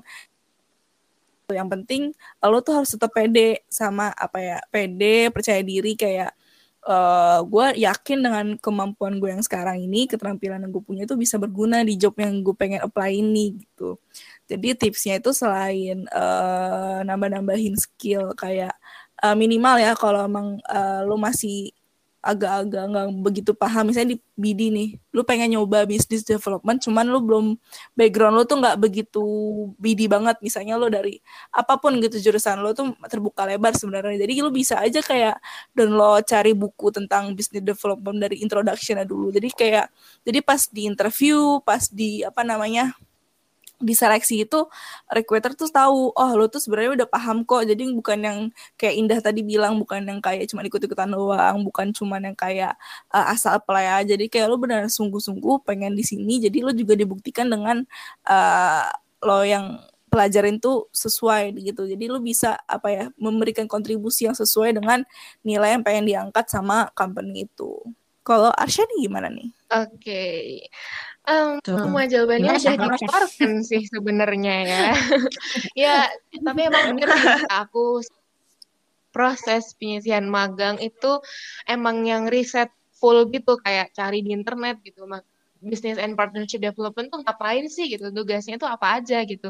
yang 1.53 1.69
penting 1.69 2.13
lo 2.45 2.61
tuh 2.61 2.81
harus 2.81 2.93
tetap 2.93 3.13
pede 3.13 3.65
sama 3.73 4.13
apa 4.13 4.37
ya 4.37 4.59
pede 4.69 5.33
percaya 5.33 5.65
diri 5.65 5.97
kayak 5.97 6.37
uh, 6.85 7.41
gue 7.45 7.67
yakin 7.89 8.19
dengan 8.21 8.47
kemampuan 8.61 9.17
gue 9.17 9.33
yang 9.33 9.41
sekarang 9.41 9.81
ini 9.81 10.05
keterampilan 10.05 10.65
yang 10.65 10.73
gue 10.73 10.85
punya 10.85 11.03
itu 11.09 11.17
bisa 11.17 11.41
berguna 11.41 11.81
di 11.85 11.97
job 11.97 12.13
yang 12.21 12.45
gue 12.45 12.53
pengen 12.53 12.81
apply 12.85 13.17
ini 13.17 13.57
gitu 13.65 13.97
jadi 14.49 14.75
tipsnya 14.75 15.21
itu 15.21 15.31
selain 15.37 16.09
uh, 16.09 17.05
nambah-nambahin 17.05 17.77
skill 17.77 18.33
kayak 18.33 18.73
uh, 19.21 19.37
minimal 19.37 19.77
ya 19.77 19.93
kalau 19.93 20.25
emang 20.25 20.57
uh, 20.65 21.05
lo 21.05 21.21
masih 21.21 21.77
agak-agak 22.19 22.85
nggak 22.91 23.07
begitu 23.23 23.51
paham 23.55 23.89
misalnya 23.89 24.13
di 24.13 24.19
BD 24.35 24.75
nih 24.75 24.89
lu 25.15 25.23
pengen 25.23 25.55
nyoba 25.55 25.87
bisnis 25.87 26.27
development 26.27 26.83
cuman 26.83 27.07
lu 27.07 27.23
belum 27.23 27.47
background 27.95 28.35
lu 28.35 28.43
tuh 28.43 28.59
nggak 28.59 28.77
begitu 28.79 29.25
BD 29.79 30.11
banget. 30.11 30.37
Misalnya 30.43 30.75
lu 30.75 30.91
dari 30.91 31.23
apa 31.55 31.79
pun 31.79 31.95
gitu 32.03 32.19
jurusan 32.19 32.59
lu 32.59 32.75
tuh 32.75 32.91
terbuka 33.07 33.47
lebar 33.47 33.75
sebenarnya. 33.79 34.19
Jadi 34.27 34.33
lu 34.43 34.51
bisa 34.51 34.83
aja 34.83 34.99
kayak 34.99 35.39
download 35.75 36.27
cari 36.27 36.53
buku 36.59 36.91
tentang 36.91 37.39
bisnis 37.39 37.63
development 37.63 38.19
dari 38.19 38.43
introduction 38.43 38.99
dulu. 39.07 39.31
Jadi 39.31 39.49
kayak 39.55 39.87
jadi 40.27 40.39
pas 40.43 40.67
di 40.67 40.91
interview 40.91 41.63
pas 41.63 41.87
di 41.87 42.27
apa 42.27 42.43
namanya 42.43 42.99
di 43.79 43.95
seleksi 43.95 44.43
itu 44.43 44.67
recruiter 45.07 45.55
tuh 45.55 45.71
tahu 45.71 46.11
oh 46.11 46.31
lo 46.35 46.51
tuh 46.51 46.59
sebenarnya 46.59 47.05
udah 47.05 47.09
paham 47.09 47.47
kok 47.47 47.63
jadi 47.63 47.83
bukan 47.95 48.19
yang 48.19 48.39
kayak 48.75 48.95
Indah 48.99 49.21
tadi 49.23 49.47
bilang 49.47 49.79
bukan 49.79 50.03
yang 50.03 50.19
kayak 50.19 50.51
cuma 50.51 50.67
ikut-ikutan 50.67 51.15
doang 51.15 51.63
bukan 51.63 51.95
cuma 51.95 52.19
yang 52.19 52.35
kayak 52.35 52.75
uh, 53.15 53.31
asal 53.31 53.55
apply 53.55 54.03
aja 54.03 54.19
jadi 54.19 54.27
kayak 54.27 54.47
lo 54.51 54.59
benar 54.59 54.83
sungguh-sungguh 54.91 55.63
pengen 55.63 55.95
di 55.95 56.03
sini 56.03 56.43
jadi 56.43 56.67
lo 56.67 56.75
juga 56.75 56.99
dibuktikan 56.99 57.47
dengan 57.47 57.87
uh, 58.27 58.91
lo 59.23 59.47
yang 59.47 59.79
pelajarin 60.11 60.59
tuh 60.59 60.91
sesuai 60.91 61.55
gitu 61.63 61.87
jadi 61.87 62.05
lo 62.11 62.19
bisa 62.19 62.59
apa 62.67 62.89
ya 62.91 63.05
memberikan 63.15 63.71
kontribusi 63.71 64.27
yang 64.27 64.35
sesuai 64.35 64.75
dengan 64.75 65.07
nilai 65.47 65.79
yang 65.79 65.85
pengen 65.87 66.09
diangkat 66.09 66.51
sama 66.51 66.91
company 66.99 67.47
itu 67.47 67.79
kalau 68.29 68.53
Arsya 68.53 68.85
nih 68.85 69.09
gimana 69.09 69.33
nih? 69.33 69.49
Oke, 69.73 69.89
okay. 69.97 70.45
Um, 71.29 71.61
semua 71.61 72.09
jawabannya 72.09 72.57
udah 72.57 72.77
dikeluarkan 72.81 73.61
sih 73.61 73.85
sebenarnya 73.85 74.55
ya. 74.65 74.81
ya, 75.85 75.99
tapi 76.41 76.61
emang 76.73 76.97
bener 76.97 77.09
sih 77.13 77.45
aku 77.53 78.01
proses 79.13 79.77
penyisian 79.77 80.25
magang 80.25 80.81
itu 80.81 81.21
emang 81.69 82.09
yang 82.09 82.33
riset 82.33 82.73
full 82.97 83.29
gitu 83.29 83.61
kayak 83.61 83.93
cari 83.93 84.25
di 84.25 84.33
internet 84.33 84.81
gitu 84.81 85.05
business 85.63 85.99
and 85.99 86.15
partnership 86.15 86.63
development 86.63 87.11
tuh 87.11 87.21
ngapain 87.23 87.67
sih 87.67 87.91
gitu 87.91 88.11
tugasnya 88.15 88.57
tuh 88.57 88.69
apa 88.71 89.03
aja 89.03 89.23
gitu 89.27 89.49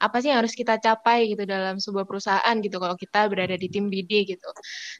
apa 0.00 0.16
sih 0.20 0.28
yang 0.32 0.44
harus 0.44 0.54
kita 0.54 0.76
capai 0.80 1.32
gitu 1.32 1.42
dalam 1.48 1.80
sebuah 1.80 2.04
perusahaan 2.04 2.56
gitu 2.60 2.76
kalau 2.76 2.96
kita 2.96 3.28
berada 3.32 3.56
di 3.56 3.68
tim 3.72 3.88
BD 3.88 4.36
gitu 4.36 4.48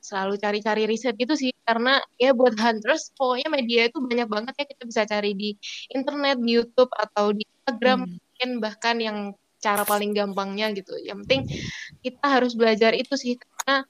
selalu 0.00 0.40
cari-cari 0.40 0.88
riset 0.88 1.14
gitu 1.16 1.34
sih 1.36 1.52
karena 1.66 2.00
ya 2.16 2.32
buat 2.32 2.56
hunters 2.56 3.12
pokoknya 3.16 3.48
media 3.52 3.80
itu 3.88 3.98
banyak 4.00 4.28
banget 4.28 4.54
ya 4.58 4.64
kita 4.68 4.82
bisa 4.88 5.02
cari 5.04 5.32
di 5.34 5.50
internet 5.92 6.36
di 6.40 6.50
YouTube 6.56 6.92
atau 6.94 7.34
di 7.34 7.44
Instagram 7.44 7.98
hmm. 8.06 8.10
mungkin 8.16 8.50
bahkan 8.62 8.96
yang 9.02 9.18
cara 9.56 9.82
paling 9.82 10.12
gampangnya 10.14 10.70
gitu. 10.76 10.94
Yang 11.02 11.26
penting 11.26 11.42
kita 12.04 12.26
harus 12.38 12.52
belajar 12.54 12.92
itu 12.94 13.14
sih 13.18 13.34
karena 13.34 13.82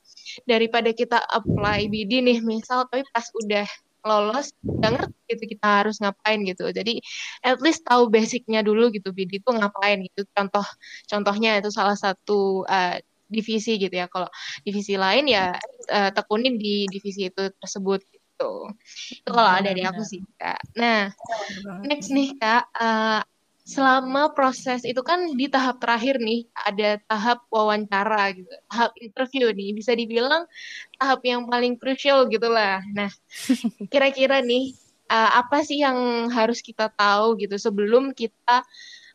daripada 0.49 0.91
kita 0.97 1.21
apply 1.21 1.91
BD 1.93 2.25
nih 2.25 2.39
misal 2.41 2.89
tapi 2.89 3.05
pas 3.13 3.27
udah 3.45 3.69
lolos 4.07 4.55
nggak 4.63 4.93
ngerti 4.95 5.19
gitu 5.35 5.45
kita 5.59 5.69
harus 5.83 5.99
ngapain 5.99 6.41
gitu. 6.47 6.71
Jadi 6.71 7.03
at 7.43 7.59
least 7.59 7.83
tahu 7.83 8.07
basicnya 8.07 8.63
dulu 8.63 8.89
gitu 8.95 9.11
BD 9.11 9.43
itu 9.43 9.51
ngapain 9.51 9.99
gitu. 10.07 10.23
Contoh 10.33 10.67
contohnya 11.11 11.59
itu 11.59 11.71
salah 11.75 11.99
satu 11.99 12.63
uh, 12.71 12.97
divisi 13.27 13.77
gitu 13.83 13.93
ya. 13.93 14.07
Kalau 14.07 14.31
divisi 14.63 14.95
lain 14.95 15.27
ya 15.27 15.53
uh, 15.91 16.11
tekunin 16.15 16.57
di 16.57 16.87
divisi 16.87 17.29
itu 17.29 17.51
tersebut 17.59 18.01
gitu. 18.07 18.53
Itu 19.23 19.31
kalau 19.35 19.59
dari 19.61 19.83
aku 19.83 20.03
sih 20.07 20.23
kak. 20.39 20.63
Nah 20.79 21.11
next 21.83 22.15
nih 22.15 22.39
kak. 22.39 22.71
Uh, 22.73 23.21
selama 23.67 24.31
proses 24.31 24.87
itu 24.87 25.03
kan 25.03 25.35
di 25.35 25.51
tahap 25.51 25.83
terakhir 25.83 26.23
nih 26.23 26.47
ada 26.55 27.03
tahap 27.11 27.43
wawancara 27.51 28.31
gitu 28.39 28.47
tahap 28.71 28.95
interview 29.03 29.51
nih 29.51 29.75
bisa 29.75 29.91
dibilang 29.91 30.47
tahap 31.03 31.19
yang 31.27 31.51
paling 31.51 31.75
krusial 31.75 32.31
gitulah 32.31 32.79
nah 32.95 33.11
kira-kira 33.93 34.39
nih 34.39 34.71
uh, 35.11 35.31
apa 35.43 35.67
sih 35.67 35.83
yang 35.83 36.31
harus 36.31 36.63
kita 36.63 36.95
tahu 36.95 37.35
gitu 37.43 37.59
sebelum 37.59 38.15
kita 38.15 38.63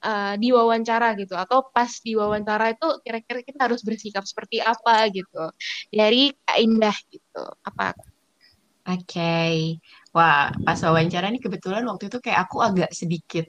uh, 0.03 0.33
diwawancara 0.35 1.15
gitu? 1.19 1.35
Atau 1.37 1.69
pas 1.71 1.89
diwawancara 1.89 2.75
itu 2.75 2.87
kira-kira 3.05 3.39
kita 3.45 3.59
harus 3.69 3.81
bersikap 3.85 4.23
seperti 4.25 4.59
apa 4.59 5.07
gitu? 5.11 5.51
Dari 5.91 6.33
Kak 6.43 6.57
Indah 6.59 6.97
gitu 7.11 7.43
apa? 7.63 7.95
Oke, 8.81 9.13
okay. 9.13 9.55
wah 10.09 10.49
pas 10.65 10.79
wawancara 10.81 11.29
nih 11.29 11.37
kebetulan 11.37 11.85
waktu 11.85 12.09
itu 12.09 12.17
kayak 12.17 12.49
aku 12.49 12.65
agak 12.65 12.89
sedikit 12.89 13.45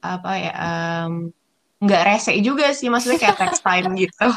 apa 0.00 0.32
ya 0.36 0.52
um, 0.56 1.32
nggak 1.80 2.02
rese 2.04 2.32
juga 2.44 2.76
sih 2.76 2.92
maksudnya 2.92 3.16
kayak 3.16 3.38
text 3.40 3.64
time 3.64 3.96
gitu. 4.04 4.28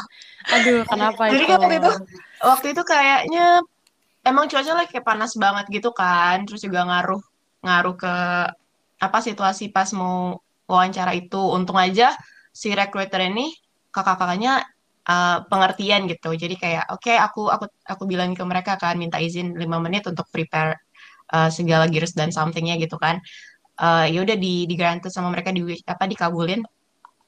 Aduh, 0.48 0.84
kenapa 0.88 1.32
Jadi 1.32 1.44
kan 1.44 1.56
waktu 1.60 1.74
itu 1.80 1.92
waktu 2.40 2.66
itu 2.72 2.82
kayaknya 2.84 3.46
emang 4.24 4.48
cuaca 4.48 4.72
lagi 4.72 4.88
kayak 4.92 5.06
panas 5.08 5.32
banget 5.36 5.68
gitu 5.72 5.92
kan, 5.92 6.44
terus 6.48 6.64
juga 6.64 6.84
ngaruh 6.88 7.20
ngaruh 7.64 7.94
ke 7.96 8.14
apa 9.00 9.18
situasi 9.20 9.68
pas 9.72 9.88
mau 9.92 10.40
wawancara 10.64 11.12
itu. 11.12 11.40
Untung 11.52 11.76
aja 11.76 12.16
si 12.52 12.72
recruiter 12.72 13.20
ini 13.28 13.52
kakak-kakaknya 13.92 14.64
uh, 15.08 15.44
pengertian 15.48 16.08
gitu. 16.08 16.32
Jadi 16.32 16.56
kayak 16.56 16.88
oke 16.92 17.04
okay, 17.04 17.16
aku 17.20 17.52
aku 17.52 17.68
aku 17.84 18.02
bilang 18.08 18.32
ke 18.32 18.44
mereka 18.44 18.80
kan 18.80 18.96
minta 18.96 19.20
izin 19.20 19.52
lima 19.56 19.76
menit 19.80 20.08
untuk 20.08 20.28
prepare 20.32 20.80
uh, 21.32 21.52
segala 21.52 21.88
gears 21.92 22.16
dan 22.16 22.32
somethingnya 22.32 22.80
gitu 22.80 22.96
kan 22.96 23.20
uh, 23.80 24.06
ya 24.06 24.18
udah 24.22 24.36
di 24.38 24.68
di 24.68 24.74
granted 24.78 25.10
sama 25.10 25.32
mereka 25.32 25.50
di 25.50 25.62
apa 25.86 26.04
dikabulin. 26.06 26.62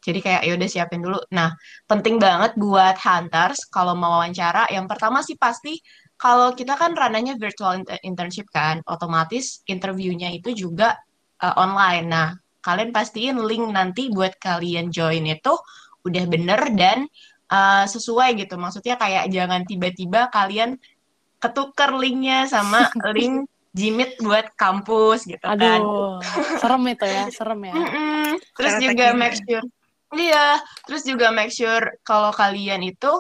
Jadi 0.06 0.22
kayak 0.22 0.42
ya 0.46 0.52
udah 0.54 0.68
siapin 0.70 1.02
dulu. 1.02 1.18
Nah 1.34 1.50
penting 1.90 2.22
banget 2.22 2.54
buat 2.54 2.94
hunters 3.00 3.66
kalau 3.66 3.98
mau 3.98 4.22
wawancara 4.22 4.70
yang 4.70 4.86
pertama 4.86 5.18
sih 5.26 5.34
pasti 5.34 5.82
kalau 6.16 6.54
kita 6.54 6.78
kan 6.78 6.94
rananya 6.94 7.34
virtual 7.36 7.82
internship 8.06 8.46
kan 8.48 8.80
otomatis 8.86 9.66
interviewnya 9.66 10.30
itu 10.30 10.54
juga 10.54 10.94
uh, 11.42 11.54
online. 11.58 12.06
Nah 12.06 12.28
kalian 12.62 12.94
pastiin 12.94 13.38
link 13.42 13.66
nanti 13.70 14.10
buat 14.14 14.38
kalian 14.38 14.94
join 14.94 15.26
itu 15.26 15.54
udah 16.06 16.24
bener 16.30 16.60
dan 16.78 17.10
uh, 17.50 17.84
sesuai 17.86 18.38
gitu. 18.38 18.54
Maksudnya 18.54 18.94
kayak 18.94 19.26
jangan 19.34 19.66
tiba-tiba 19.66 20.30
kalian 20.30 20.78
ketuker 21.42 21.90
linknya 21.98 22.46
sama 22.46 22.86
link 23.16 23.50
jimit 23.76 24.16
buat 24.24 24.56
kampus 24.56 25.28
gitu 25.28 25.44
kan. 25.44 25.60
Aduh, 25.60 26.16
serem 26.56 26.82
itu 26.88 27.04
ya, 27.04 27.24
serem 27.28 27.60
ya. 27.68 27.74
Terus 28.56 28.72
Cara 28.72 28.82
juga 28.82 29.06
make 29.12 29.36
sure, 29.36 29.64
iya, 30.16 30.46
terus 30.88 31.02
juga 31.04 31.26
make 31.28 31.52
sure 31.52 31.84
kalau 32.00 32.32
kalian 32.32 32.80
itu 32.88 33.12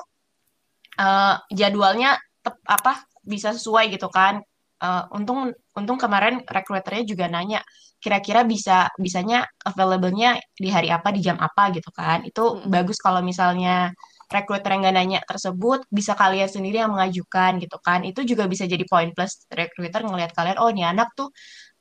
uh, 0.96 1.36
jadwalnya 1.52 2.16
tep, 2.40 2.56
apa 2.64 3.04
bisa 3.20 3.52
sesuai 3.52 3.92
gitu 3.92 4.08
kan. 4.08 4.40
Uh, 4.76 5.08
untung 5.16 5.56
untung 5.72 5.96
kemarin 5.96 6.44
recruiternya 6.44 7.04
juga 7.08 7.32
nanya 7.32 7.64
kira-kira 7.96 8.44
bisa 8.44 8.92
bisanya 9.00 9.48
available-nya 9.64 10.36
di 10.52 10.68
hari 10.68 10.92
apa 10.92 11.12
di 11.12 11.20
jam 11.20 11.36
apa 11.36 11.72
gitu 11.76 11.92
kan. 11.92 12.24
Itu 12.24 12.60
hmm. 12.60 12.72
bagus 12.72 12.96
kalau 12.96 13.20
misalnya 13.20 13.92
recruiter 14.26 14.70
yang 14.74 14.82
gak 14.86 14.96
nanya 14.96 15.20
tersebut 15.22 15.86
bisa 15.86 16.18
kalian 16.18 16.50
sendiri 16.50 16.82
yang 16.82 16.92
mengajukan 16.92 17.62
gitu 17.62 17.78
kan. 17.78 18.02
Itu 18.02 18.26
juga 18.26 18.50
bisa 18.50 18.66
jadi 18.66 18.82
poin 18.86 19.14
plus 19.14 19.46
recruiter 19.50 20.02
ngelihat 20.02 20.34
kalian 20.34 20.58
oh 20.58 20.68
ini 20.70 20.82
anak 20.82 21.14
tuh 21.14 21.30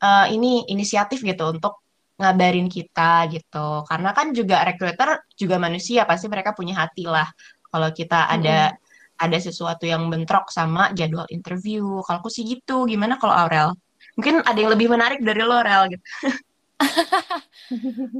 uh, 0.01 0.25
ini 0.29 0.69
inisiatif 0.69 1.25
gitu 1.25 1.49
untuk 1.49 1.81
ngabarin 2.21 2.69
kita 2.69 3.27
gitu. 3.33 3.83
Karena 3.89 4.09
kan 4.15 4.31
juga 4.31 4.63
recruiter 4.63 5.25
juga 5.35 5.55
manusia 5.57 6.05
pasti 6.07 6.29
mereka 6.29 6.53
punya 6.53 6.85
hati 6.85 7.09
lah. 7.09 7.27
Kalau 7.69 7.89
kita 7.91 8.29
ada 8.31 8.71
hmm. 8.71 9.23
ada 9.25 9.37
sesuatu 9.41 9.83
yang 9.89 10.07
bentrok 10.07 10.47
sama 10.53 10.93
jadwal 10.93 11.27
interview. 11.33 11.99
Kalau 12.05 12.21
aku 12.23 12.29
sih 12.31 12.45
gitu. 12.45 12.85
Gimana 12.87 13.17
kalau 13.19 13.35
Aurel? 13.35 13.73
Mungkin 14.15 14.45
ada 14.47 14.55
yang 14.55 14.71
lebih 14.71 14.87
menarik 14.87 15.19
dari 15.19 15.41
lo 15.43 15.55
Aurel 15.57 15.97
gitu. 15.97 16.03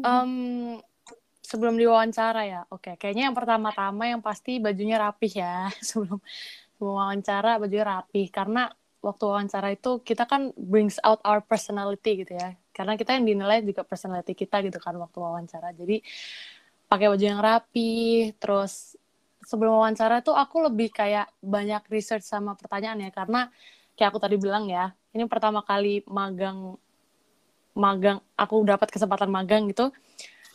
Um, 0.02 0.82
sebelum 1.46 1.78
diwawancara 1.78 2.42
ya. 2.46 2.62
Oke, 2.74 2.98
kayaknya 2.98 3.30
yang 3.30 3.38
pertama-tama 3.38 4.04
yang 4.10 4.22
pasti 4.22 4.58
bajunya 4.58 4.98
rapih 4.98 5.32
ya. 5.42 5.70
sebelum 5.88 6.20
wawancara 6.82 7.62
bajunya 7.62 7.86
rapih 7.86 8.28
karena 8.34 8.68
waktu 9.00 9.24
wawancara 9.24 9.70
itu 9.78 10.02
kita 10.02 10.26
kan 10.26 10.50
brings 10.58 10.98
out 11.06 11.22
our 11.22 11.40
personality 11.40 12.26
gitu 12.26 12.34
ya. 12.36 12.58
Karena 12.74 12.98
kita 12.98 13.16
yang 13.16 13.26
dinilai 13.30 13.62
juga 13.62 13.86
personality 13.86 14.34
kita 14.34 14.66
gitu 14.66 14.82
kan 14.82 14.98
waktu 14.98 15.18
wawancara. 15.22 15.72
Jadi 15.78 16.02
pakai 16.90 17.08
baju 17.10 17.26
yang 17.26 17.42
rapi, 17.42 18.34
terus 18.38 18.98
sebelum 19.46 19.78
wawancara 19.78 20.26
tuh 20.26 20.34
aku 20.34 20.66
lebih 20.66 20.90
kayak 20.90 21.30
banyak 21.40 21.86
research 21.94 22.26
sama 22.26 22.58
pertanyaan 22.58 23.06
ya 23.06 23.12
karena 23.14 23.54
kayak 23.94 24.10
aku 24.10 24.20
tadi 24.20 24.36
bilang 24.42 24.66
ya 24.66 24.92
ini 25.14 25.30
pertama 25.30 25.62
kali 25.62 26.02
magang 26.10 26.76
magang 27.78 28.20
aku 28.34 28.66
dapat 28.66 28.90
kesempatan 28.90 29.30
magang 29.30 29.70
gitu 29.70 29.94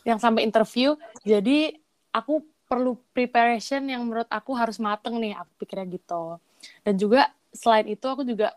yang 0.07 0.17
sampai 0.17 0.45
interview. 0.45 0.97
Jadi 1.21 1.77
aku 2.11 2.43
perlu 2.65 2.95
preparation 3.11 3.83
yang 3.83 4.07
menurut 4.07 4.29
aku 4.31 4.55
harus 4.55 4.79
mateng 4.79 5.19
nih 5.19 5.35
aku 5.35 5.51
pikirnya 5.59 5.87
gitu. 5.91 6.39
Dan 6.87 6.95
juga 6.95 7.27
selain 7.51 7.91
itu 7.91 8.05
aku 8.07 8.23
juga 8.23 8.55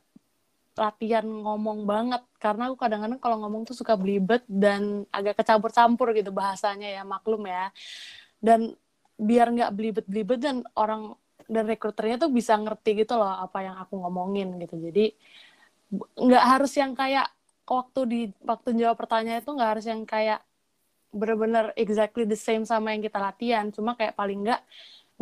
latihan 0.78 1.26
ngomong 1.26 1.82
banget. 1.82 2.22
Karena 2.38 2.70
aku 2.70 2.76
kadang-kadang 2.78 3.18
kalau 3.18 3.42
ngomong 3.42 3.66
tuh 3.66 3.74
suka 3.74 3.98
belibet 3.98 4.46
dan 4.46 5.02
agak 5.10 5.42
kecampur-campur 5.42 6.14
gitu 6.14 6.30
bahasanya 6.30 7.00
ya 7.00 7.02
maklum 7.02 7.46
ya. 7.46 7.74
Dan 8.38 8.74
biar 9.14 9.50
nggak 9.50 9.72
belibet-belibet 9.74 10.38
dan 10.42 10.56
orang 10.74 11.14
dan 11.44 11.68
rekruternya 11.68 12.16
tuh 12.26 12.30
bisa 12.32 12.56
ngerti 12.56 13.04
gitu 13.04 13.20
loh 13.20 13.30
apa 13.30 13.62
yang 13.62 13.76
aku 13.78 14.00
ngomongin 14.00 14.56
gitu. 14.62 14.78
Jadi 14.78 15.14
nggak 16.18 16.44
harus 16.44 16.72
yang 16.74 16.94
kayak 16.94 17.30
waktu 17.64 18.00
di 18.06 18.20
waktu 18.44 18.76
jawab 18.76 18.98
pertanyaan 18.98 19.40
itu 19.40 19.50
nggak 19.52 19.70
harus 19.78 19.86
yang 19.86 20.02
kayak 20.04 20.40
bener-bener 21.14 21.70
exactly 21.78 22.26
the 22.26 22.34
same 22.34 22.66
sama 22.66 22.90
yang 22.90 23.00
kita 23.06 23.16
latihan 23.22 23.70
cuma 23.70 23.94
kayak 23.94 24.18
paling 24.18 24.42
nggak 24.42 24.60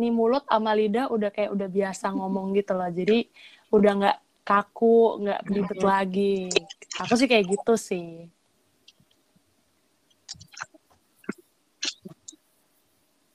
nih 0.01 0.09
mulut 0.09 0.41
sama 0.49 0.73
lidah 0.73 1.05
udah 1.13 1.29
kayak 1.29 1.53
udah 1.53 1.69
biasa 1.69 2.09
ngomong 2.09 2.57
gitu 2.57 2.73
loh 2.73 2.89
jadi 2.89 3.29
udah 3.69 3.91
nggak 4.01 4.17
kaku 4.41 5.21
nggak 5.21 5.41
belibet 5.45 5.79
lagi 5.85 6.49
aku 6.97 7.13
sih 7.13 7.29
kayak 7.29 7.45
gitu 7.53 7.73
sih 7.77 8.27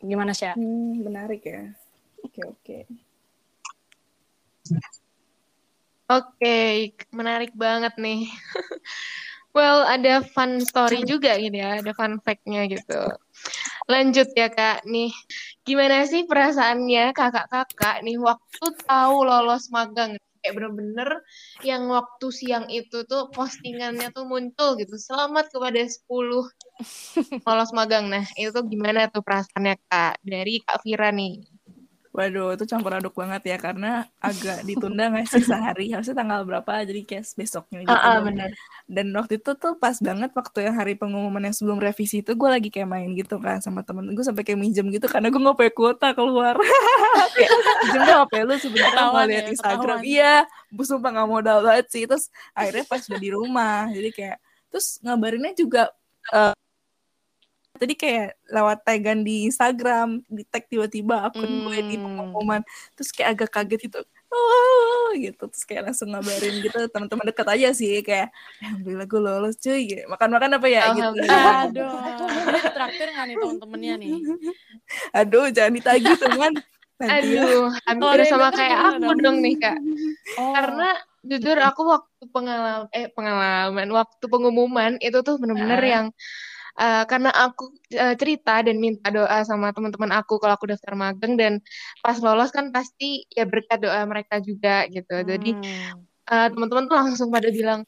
gimana 0.02 0.34
sih 0.34 0.50
Hmm, 0.54 1.02
menarik 1.02 1.42
ya. 1.42 1.74
Oke, 2.22 2.42
oke. 2.46 2.78
Oke, 6.08 6.58
menarik 7.12 7.52
banget 7.52 7.94
nih. 8.00 8.30
well, 9.58 9.82
ada 9.82 10.22
fun 10.22 10.62
story 10.62 11.02
juga 11.02 11.34
gitu 11.34 11.58
ya, 11.58 11.82
ada 11.82 11.90
fun 11.98 12.22
fact-nya 12.22 12.70
gitu. 12.70 13.10
Lanjut 13.90 14.30
ya 14.38 14.46
Kak, 14.46 14.86
nih 14.86 15.10
gimana 15.66 16.06
sih 16.06 16.22
perasaannya 16.30 17.10
kakak-kakak 17.10 18.06
nih 18.06 18.14
waktu 18.22 18.66
tahu 18.86 19.26
lolos 19.26 19.66
magang? 19.74 20.14
Kayak 20.38 20.54
bener-bener 20.54 21.10
yang 21.66 21.90
waktu 21.90 22.30
siang 22.30 22.70
itu 22.70 23.02
tuh 23.10 23.26
postingannya 23.34 24.14
tuh 24.14 24.22
muncul 24.22 24.78
gitu. 24.78 24.94
Selamat 24.94 25.50
kepada 25.50 25.82
10 25.82 26.46
lolos 27.42 27.70
magang. 27.74 28.06
Nah, 28.06 28.22
itu 28.38 28.54
gimana 28.70 29.10
tuh 29.10 29.26
perasaannya 29.26 29.74
Kak? 29.90 30.22
Dari 30.22 30.62
Kak 30.62 30.86
Vira 30.86 31.10
nih. 31.10 31.42
Waduh, 32.18 32.58
itu 32.58 32.66
campur 32.66 32.90
aduk 32.98 33.14
banget 33.14 33.46
ya 33.46 33.56
karena 33.62 34.02
agak 34.18 34.66
ditunda 34.66 35.06
nggak 35.06 35.30
sih 35.30 35.46
sehari? 35.46 35.94
Harusnya 35.94 36.18
tanggal 36.18 36.42
berapa? 36.42 36.82
Jadi 36.82 37.06
kayak 37.06 37.30
besoknya 37.38 37.86
gitu. 37.86 37.94
Ah, 37.94 38.18
Dan- 38.18 38.26
bener. 38.26 38.50
Dan 38.90 39.06
waktu 39.14 39.38
itu 39.38 39.54
tuh 39.54 39.78
pas 39.78 39.94
banget 40.02 40.34
waktu 40.34 40.66
yang 40.66 40.74
hari 40.74 40.98
pengumuman 40.98 41.38
yang 41.46 41.54
sebelum 41.54 41.78
revisi 41.78 42.26
itu 42.26 42.34
gue 42.34 42.50
lagi 42.50 42.74
kayak 42.74 42.90
main 42.90 43.14
gitu 43.14 43.38
kan 43.38 43.62
sama 43.62 43.86
temen 43.86 44.10
gue 44.10 44.24
sampai 44.26 44.42
kayak 44.42 44.58
minjem 44.58 44.90
gitu 44.90 45.06
karena 45.06 45.30
gue 45.30 45.38
nggak 45.38 45.54
punya 45.62 45.72
kuota 45.78 46.08
keluar. 46.10 46.58
minjem 47.86 48.02
dong 48.02 48.18
HP 48.26 48.32
lu 48.42 48.54
sebentar 48.58 48.98
mau 48.98 49.22
lihat 49.22 49.44
ya, 49.46 49.50
Instagram. 49.54 49.98
Iya, 50.02 50.34
gue 50.74 50.86
sumpah 50.90 51.10
nggak 51.14 51.28
modal 51.30 51.58
banget 51.62 51.86
sih. 51.94 52.02
Terus 52.02 52.34
akhirnya 52.50 52.82
pas 52.90 52.98
udah 53.06 53.20
di 53.22 53.30
rumah, 53.30 53.86
jadi 53.94 54.10
kayak 54.10 54.36
terus 54.74 54.98
ngabarinnya 55.06 55.54
juga 55.54 55.94
eh, 56.34 56.54
tadi 57.78 57.94
kayak 57.94 58.36
lewat 58.46 58.78
tagan 58.82 59.22
di 59.22 59.46
Instagram, 59.46 60.20
di 60.26 60.42
tag 60.44 60.66
tiba-tiba 60.66 61.30
akun 61.30 61.46
gue 61.64 61.78
di 61.80 61.96
Hmm. 61.96 62.04
pengumuman, 62.04 62.60
terus 62.92 63.08
kayak 63.10 63.28
agak 63.32 63.50
kaget 63.54 63.80
gitu, 63.86 63.98
oh 64.28 65.08
gitu, 65.14 65.42
terus 65.46 65.64
kayak 65.64 65.88
langsung 65.88 66.10
ngabarin 66.10 66.60
gitu 66.60 66.78
teman-teman 66.90 67.26
dekat 67.30 67.48
aja 67.48 67.68
sih 67.72 68.02
kayak, 68.02 68.28
alhamdulillah 68.60 69.06
gue 69.06 69.20
lolos 69.22 69.56
cuy, 69.56 69.80
gitu. 69.86 70.02
makan-makan 70.06 70.50
apa 70.58 70.66
ya 70.66 70.82
gitu. 70.92 71.22
Aduh 71.24 71.92
traktir 72.68 73.08
nggak 73.10 73.26
nih 73.26 73.36
temen-temennya 73.36 73.94
nih 73.96 74.10
Aduh 75.18 75.46
jangan 75.48 75.72
ditagih 75.72 76.16
teman. 76.18 76.52
Nanti 76.98 77.30
ya. 77.30 77.46
Aduh, 77.46 77.70
hampir 77.86 78.08
ada 78.10 78.18
yang 78.18 78.26
sama 78.26 78.46
denger 78.50 78.58
kayak 78.58 78.78
aku 78.82 78.98
dong? 79.06 79.18
dong 79.22 79.36
nih 79.38 79.54
Kak. 79.54 79.78
oh. 80.34 80.50
Karena 80.50 80.88
jujur 81.22 81.58
aku 81.60 81.80
waktu 81.86 82.24
pengalaman 82.30 82.82
eh 82.90 83.06
pengalaman 83.10 83.88
waktu 83.92 84.24
pengumuman 84.26 84.92
itu 84.98 85.18
tuh 85.22 85.38
bener-bener 85.38 85.78
Ah. 85.78 85.86
yang 85.88 86.06
eh, 86.78 87.04
karena 87.10 87.30
aku 87.34 87.74
eh, 87.90 88.14
cerita 88.14 88.62
dan 88.62 88.78
minta 88.78 89.10
doa 89.10 89.42
sama 89.42 89.74
teman-teman 89.74 90.14
aku 90.14 90.38
kalau 90.38 90.54
aku 90.54 90.70
daftar 90.70 90.94
magang 90.94 91.34
dan 91.34 91.58
pas 92.00 92.16
lolos 92.22 92.54
kan 92.54 92.70
pasti 92.70 93.26
ya 93.34 93.44
berkat 93.44 93.82
doa 93.82 94.06
mereka 94.06 94.38
juga 94.38 94.86
gitu. 94.88 95.26
Jadi 95.26 95.50
Hmm. 95.58 96.06
eh, 96.28 96.48
teman-teman 96.54 96.84
tuh 96.86 96.96
langsung 96.96 97.28
pada 97.34 97.50
bilang 97.50 97.82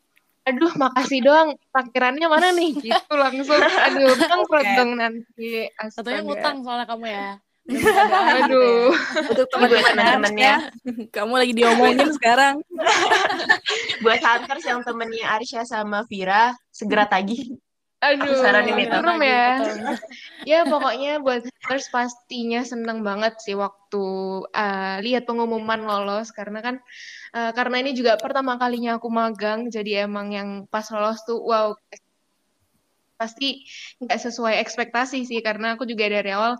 Aduh, 0.48 0.72
makasih 0.72 1.20
doang. 1.20 1.52
Parkirannya 1.68 2.26
mana 2.26 2.48
nih? 2.56 2.72
Gitu 2.88 3.12
langsung. 3.12 3.60
Aduh, 3.60 4.16
bangkrut 4.16 4.64
Oke. 4.64 4.72
dong 4.72 4.92
nanti. 4.96 5.68
Satunya 5.92 6.24
ngutang 6.24 6.64
soalnya 6.64 6.88
kamu 6.88 7.06
ya. 7.06 7.30
Aduh. 8.40 8.90
Untuk 9.30 9.46
teman-temannya, 9.52 10.04
Arsya, 10.16 10.54
kamu 11.16 11.34
lagi 11.38 11.52
diomongin 11.54 12.08
sekarang. 12.16 12.56
buat 14.00 14.20
hunters 14.24 14.64
yang 14.64 14.80
temennya 14.82 15.28
Arsya 15.38 15.62
sama 15.68 16.02
Vira, 16.08 16.56
segera 16.72 17.04
tagih. 17.06 17.60
Aduh, 18.00 18.32
Aku 18.32 18.40
saranin 18.40 18.80
itu. 18.80 18.96
serem 18.96 19.20
ya. 19.20 19.46
Betul. 19.60 19.76
Ya 20.48 20.64
pokoknya 20.64 21.20
buat 21.20 21.44
haters 21.44 21.92
pastinya 21.92 22.64
seneng 22.64 23.04
banget 23.04 23.36
sih 23.44 23.52
waktu 23.52 24.04
uh, 24.48 24.96
lihat 25.04 25.28
pengumuman 25.28 25.84
lolos 25.84 26.32
karena 26.32 26.64
kan 26.64 26.74
uh, 27.36 27.52
karena 27.52 27.84
ini 27.84 27.92
juga 27.92 28.16
pertama 28.16 28.56
kalinya 28.56 28.96
aku 28.96 29.12
magang 29.12 29.68
jadi 29.68 30.08
emang 30.08 30.32
yang 30.32 30.48
pas 30.72 30.88
lolos 30.88 31.20
tuh 31.28 31.36
wow 31.44 31.76
pasti 33.20 33.68
nggak 34.00 34.16
sesuai 34.16 34.56
ekspektasi 34.64 35.28
sih 35.28 35.44
karena 35.44 35.76
aku 35.76 35.84
juga 35.84 36.08
dari 36.08 36.32
awal 36.32 36.56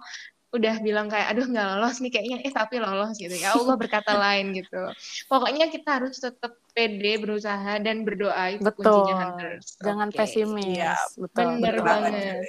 udah 0.50 0.82
bilang 0.82 1.06
kayak 1.06 1.30
aduh 1.30 1.46
nggak 1.46 1.66
lolos 1.78 2.02
nih 2.02 2.10
kayaknya 2.10 2.38
eh 2.42 2.50
tapi 2.50 2.82
lolos 2.82 3.14
gitu 3.14 3.34
ya 3.38 3.54
Allah 3.54 3.78
berkata 3.78 4.18
lain 4.18 4.50
gitu 4.58 4.82
pokoknya 5.30 5.70
kita 5.70 6.02
harus 6.02 6.18
tetap 6.18 6.58
pede 6.74 7.22
berusaha 7.22 7.78
dan 7.78 8.02
berdoa 8.02 8.58
itu 8.58 8.66
Betul. 8.66 8.82
kuncinya 8.82 9.14
hunters 9.26 9.66
Jangan 9.78 10.08
Oke. 10.10 10.18
pesimis. 10.18 10.66
Iya, 10.66 10.94
Betul. 11.18 11.48
bener 11.58 11.74
betul. 11.78 11.86
banget 11.86 12.46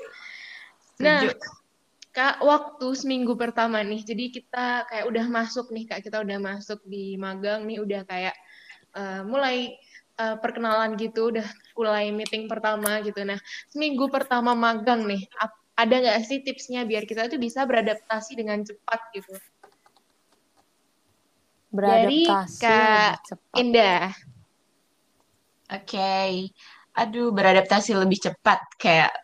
Nah. 1.02 1.22
Kak, 2.12 2.44
waktu 2.44 2.92
seminggu 2.92 3.40
pertama 3.40 3.80
nih, 3.80 4.04
jadi 4.04 4.36
kita 4.36 4.84
kayak 4.92 5.08
udah 5.08 5.26
masuk 5.32 5.72
nih, 5.72 5.88
Kak, 5.88 6.04
kita 6.04 6.20
udah 6.20 6.44
masuk 6.44 6.84
di 6.84 7.16
magang 7.16 7.64
nih, 7.64 7.80
udah 7.80 8.04
kayak 8.04 8.36
eh, 9.00 9.24
mulai 9.24 9.72
eh, 10.20 10.36
perkenalan 10.44 11.00
gitu, 11.00 11.32
udah 11.32 11.48
mulai 11.80 12.12
meeting 12.12 12.52
pertama 12.52 13.00
gitu. 13.00 13.24
Nah, 13.24 13.40
seminggu 13.72 14.12
pertama 14.12 14.52
magang 14.52 15.08
nih, 15.08 15.24
ap- 15.40 15.61
ada 15.76 15.96
nggak 15.98 16.20
sih 16.28 16.44
tipsnya 16.44 16.84
biar 16.86 17.08
kita 17.08 17.32
tuh 17.32 17.40
bisa 17.42 17.64
beradaptasi 17.66 18.38
dengan 18.38 18.62
cepat 18.62 19.02
gitu? 19.16 19.34
Beradaptasi 21.72 22.60
Kak 22.60 22.76
lebih 22.76 23.22
cepat. 23.26 23.56
Indah. 23.58 24.06
Oke. 25.72 26.52
Aduh, 27.00 27.32
beradaptasi 27.32 27.96
lebih 27.96 28.20
cepat. 28.20 28.60
Kayak 28.76 29.16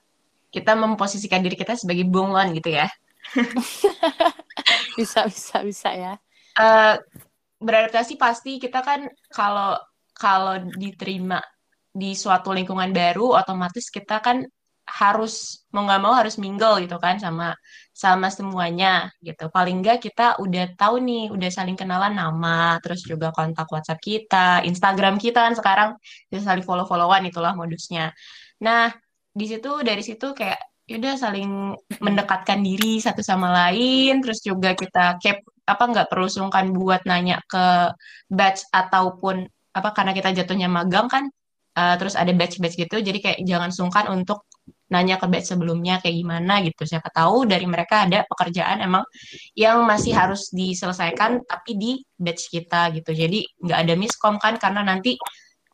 kita 0.50 0.74
memposisikan 0.80 1.44
diri 1.44 1.60
kita 1.60 1.76
sebagai 1.76 2.08
bunglon 2.08 2.56
gitu 2.56 2.72
ya. 2.72 2.88
Bisa, 4.98 5.30
bisa, 5.30 5.62
bisa 5.62 5.94
ya. 5.94 6.14
Eh, 6.58 6.96
beradaptasi 7.62 8.18
pasti 8.18 8.58
kita 8.58 8.82
kan 8.82 9.06
kalau 9.30 9.78
kalau 10.18 10.58
diterima 10.74 11.38
di 11.94 12.18
suatu 12.18 12.50
lingkungan 12.50 12.90
baru, 12.90 13.38
otomatis 13.38 13.94
kita 13.94 14.18
kan 14.26 14.42
harus 14.88 15.68
mau 15.76 15.84
nggak 15.84 16.02
mau 16.02 16.16
harus 16.16 16.40
mingle 16.40 16.80
gitu 16.88 16.96
kan 16.98 17.20
sama 17.20 17.54
sama 17.92 18.32
semuanya 18.32 19.12
gitu. 19.20 19.52
Paling 19.52 19.84
nggak 19.84 20.00
kita 20.06 20.40
udah 20.40 20.74
tahu 20.80 21.04
nih, 21.04 21.34
udah 21.34 21.50
saling 21.52 21.76
kenalan 21.76 22.14
nama, 22.16 22.80
terus 22.80 23.04
juga 23.04 23.34
kontak 23.36 23.68
WhatsApp 23.68 24.00
kita, 24.00 24.64
Instagram 24.64 25.20
kita 25.20 25.44
kan 25.46 25.54
sekarang 25.60 25.90
bisa 26.32 26.48
saling 26.48 26.64
follow-followan 26.64 27.28
itulah 27.28 27.54
modusnya. 27.58 28.14
Nah, 28.64 28.94
di 29.34 29.46
situ 29.50 29.82
dari 29.82 30.02
situ 30.06 30.34
kayak 30.34 30.58
yaudah 30.88 31.20
saling 31.20 31.76
mendekatkan 32.00 32.64
diri 32.64 33.04
satu 33.04 33.20
sama 33.26 33.52
lain, 33.52 34.24
terus 34.24 34.40
juga 34.46 34.72
kita 34.78 35.20
keep 35.20 35.44
apa 35.68 35.84
nggak 35.84 36.08
perlu 36.08 36.32
sungkan 36.32 36.72
buat 36.72 37.04
nanya 37.04 37.44
ke 37.44 37.92
batch 38.32 38.72
ataupun 38.72 39.44
apa 39.76 39.90
karena 39.92 40.16
kita 40.16 40.32
jatuhnya 40.32 40.72
magang 40.72 41.12
kan 41.12 41.28
uh, 41.78 41.96
terus 42.00 42.18
ada 42.18 42.32
batch-batch 42.34 42.76
gitu 42.80 42.98
jadi 43.04 43.20
kayak 43.22 43.40
jangan 43.46 43.70
sungkan 43.70 44.10
untuk 44.10 44.48
nanya 44.88 45.20
ke 45.20 45.28
batch 45.28 45.52
sebelumnya 45.56 46.00
kayak 46.00 46.16
gimana 46.16 46.64
gitu. 46.64 46.88
Siapa 46.88 47.12
tahu 47.12 47.44
dari 47.44 47.68
mereka 47.68 48.08
ada 48.08 48.24
pekerjaan 48.24 48.80
emang 48.80 49.04
yang 49.54 49.84
masih 49.84 50.16
harus 50.16 50.48
diselesaikan 50.56 51.44
tapi 51.44 51.76
di 51.76 51.92
batch 52.16 52.48
kita 52.52 52.96
gitu. 52.96 53.12
Jadi 53.12 53.44
nggak 53.64 53.80
ada 53.84 53.94
miskom 54.00 54.40
kan 54.40 54.56
karena 54.56 54.82
nanti 54.88 55.20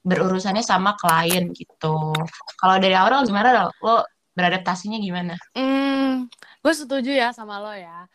berurusannya 0.03 0.65
sama 0.65 0.97
klien 0.97 1.53
gitu. 1.53 2.11
Kalau 2.59 2.75
dari 2.81 2.97
awal 2.97 3.23
gimana 3.23 3.49
lo, 3.53 3.65
lo 3.85 3.95
beradaptasinya 4.33 4.97
gimana? 4.99 5.37
Hmm, 5.55 6.27
gue 6.59 6.73
setuju 6.73 7.13
ya 7.13 7.31
sama 7.31 7.61
lo 7.61 7.73
ya. 7.73 8.09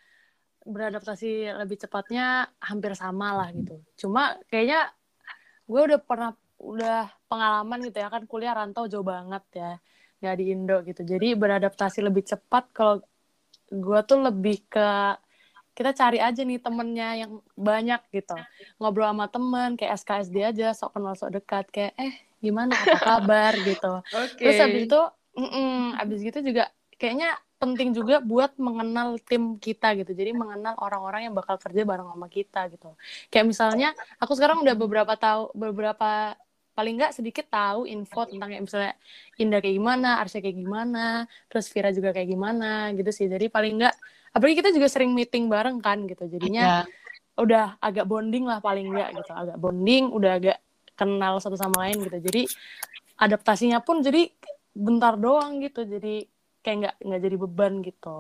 beradaptasi 0.69 1.49
lebih 1.65 1.81
cepatnya 1.81 2.45
hampir 2.61 2.93
sama 2.93 3.33
lah 3.33 3.49
gitu. 3.57 3.81
Cuma 3.97 4.37
kayaknya 4.53 4.93
gue 5.65 5.81
udah 5.81 5.97
pernah 5.97 6.37
udah 6.61 7.09
pengalaman 7.25 7.89
gitu 7.89 8.05
ya 8.05 8.13
kan 8.13 8.29
kuliah 8.29 8.53
rantau 8.53 8.85
jauh 8.85 9.07
banget 9.07 9.41
ya 9.57 9.73
nggak 10.19 10.37
di 10.39 10.45
Indo 10.51 10.77
gitu. 10.83 11.03
Jadi 11.07 11.35
beradaptasi 11.39 12.03
lebih 12.03 12.27
cepat. 12.27 12.71
Kalau 12.75 13.03
gue 13.69 14.01
tuh 14.07 14.19
lebih 14.19 14.65
ke 14.67 14.89
kita 15.79 15.95
cari 15.95 16.19
aja 16.19 16.43
nih 16.43 16.59
temennya 16.59 17.09
yang 17.23 17.33
banyak 17.55 18.03
gitu. 18.11 18.35
Ngobrol 18.83 19.15
sama 19.15 19.27
temen 19.31 19.79
kayak 19.79 19.95
SKSD 20.03 20.37
aja 20.43 20.75
sok 20.75 20.99
kenal 20.99 21.15
sok 21.15 21.39
dekat. 21.39 21.71
Kayak 21.71 21.93
eh 21.95 22.15
gimana? 22.43 22.75
Apa 22.75 22.99
kabar? 22.99 23.53
gitu. 23.63 24.03
Oke. 24.03 24.43
terus 24.43 24.59
habis 24.59 24.83
itu 24.91 25.01
mm 25.39 26.03
habis 26.03 26.19
gitu 26.27 26.39
juga 26.43 26.67
kayaknya 26.99 27.39
penting 27.59 27.95
juga 27.95 28.19
buat 28.19 28.55
mengenal 28.59 29.23
tim 29.23 29.55
kita 29.59 29.95
gitu. 29.99 30.15
Jadi 30.15 30.35
mengenal 30.35 30.79
orang-orang 30.79 31.31
yang 31.31 31.35
bakal 31.35 31.59
kerja 31.59 31.87
bareng 31.87 32.11
sama 32.11 32.27
kita 32.27 32.71
gitu. 32.75 32.95
Kayak 33.31 33.47
misalnya 33.47 33.89
aku 34.19 34.35
sekarang 34.35 34.63
udah 34.63 34.75
beberapa 34.79 35.15
tahu 35.15 35.55
beberapa 35.55 36.39
paling 36.79 36.95
nggak 36.95 37.11
sedikit 37.11 37.51
tahu 37.51 37.91
info 37.91 38.23
tentang 38.31 38.55
kayak 38.55 38.63
misalnya 38.63 38.93
Indah 39.35 39.59
kayak 39.59 39.75
gimana, 39.83 40.09
Arsya 40.23 40.39
kayak 40.39 40.59
gimana, 40.63 41.27
terus 41.51 41.67
Vira 41.75 41.91
juga 41.91 42.15
kayak 42.15 42.31
gimana 42.31 42.95
gitu 42.95 43.11
sih. 43.11 43.27
Jadi 43.27 43.51
paling 43.51 43.83
nggak, 43.83 43.95
apalagi 44.31 44.55
kita 44.63 44.71
juga 44.71 44.87
sering 44.87 45.11
meeting 45.11 45.51
bareng 45.51 45.83
kan 45.83 46.07
gitu. 46.07 46.31
Jadinya 46.31 46.63
Ya. 46.63 46.79
udah 47.35 47.67
agak 47.83 48.07
bonding 48.07 48.47
lah 48.47 48.63
paling 48.63 48.95
nggak 48.95 49.11
gitu, 49.19 49.33
agak 49.35 49.59
bonding, 49.59 50.15
udah 50.15 50.39
agak 50.39 50.59
kenal 50.95 51.43
satu 51.43 51.59
sama 51.59 51.83
lain 51.91 51.99
gitu. 52.07 52.19
Jadi 52.23 52.43
adaptasinya 53.19 53.83
pun 53.83 53.99
jadi 53.99 54.31
bentar 54.71 55.19
doang 55.19 55.59
gitu. 55.59 55.83
Jadi 55.83 56.31
kayak 56.63 56.77
nggak 56.79 56.95
nggak 57.03 57.21
jadi 57.27 57.37
beban 57.43 57.73
gitu. 57.83 58.19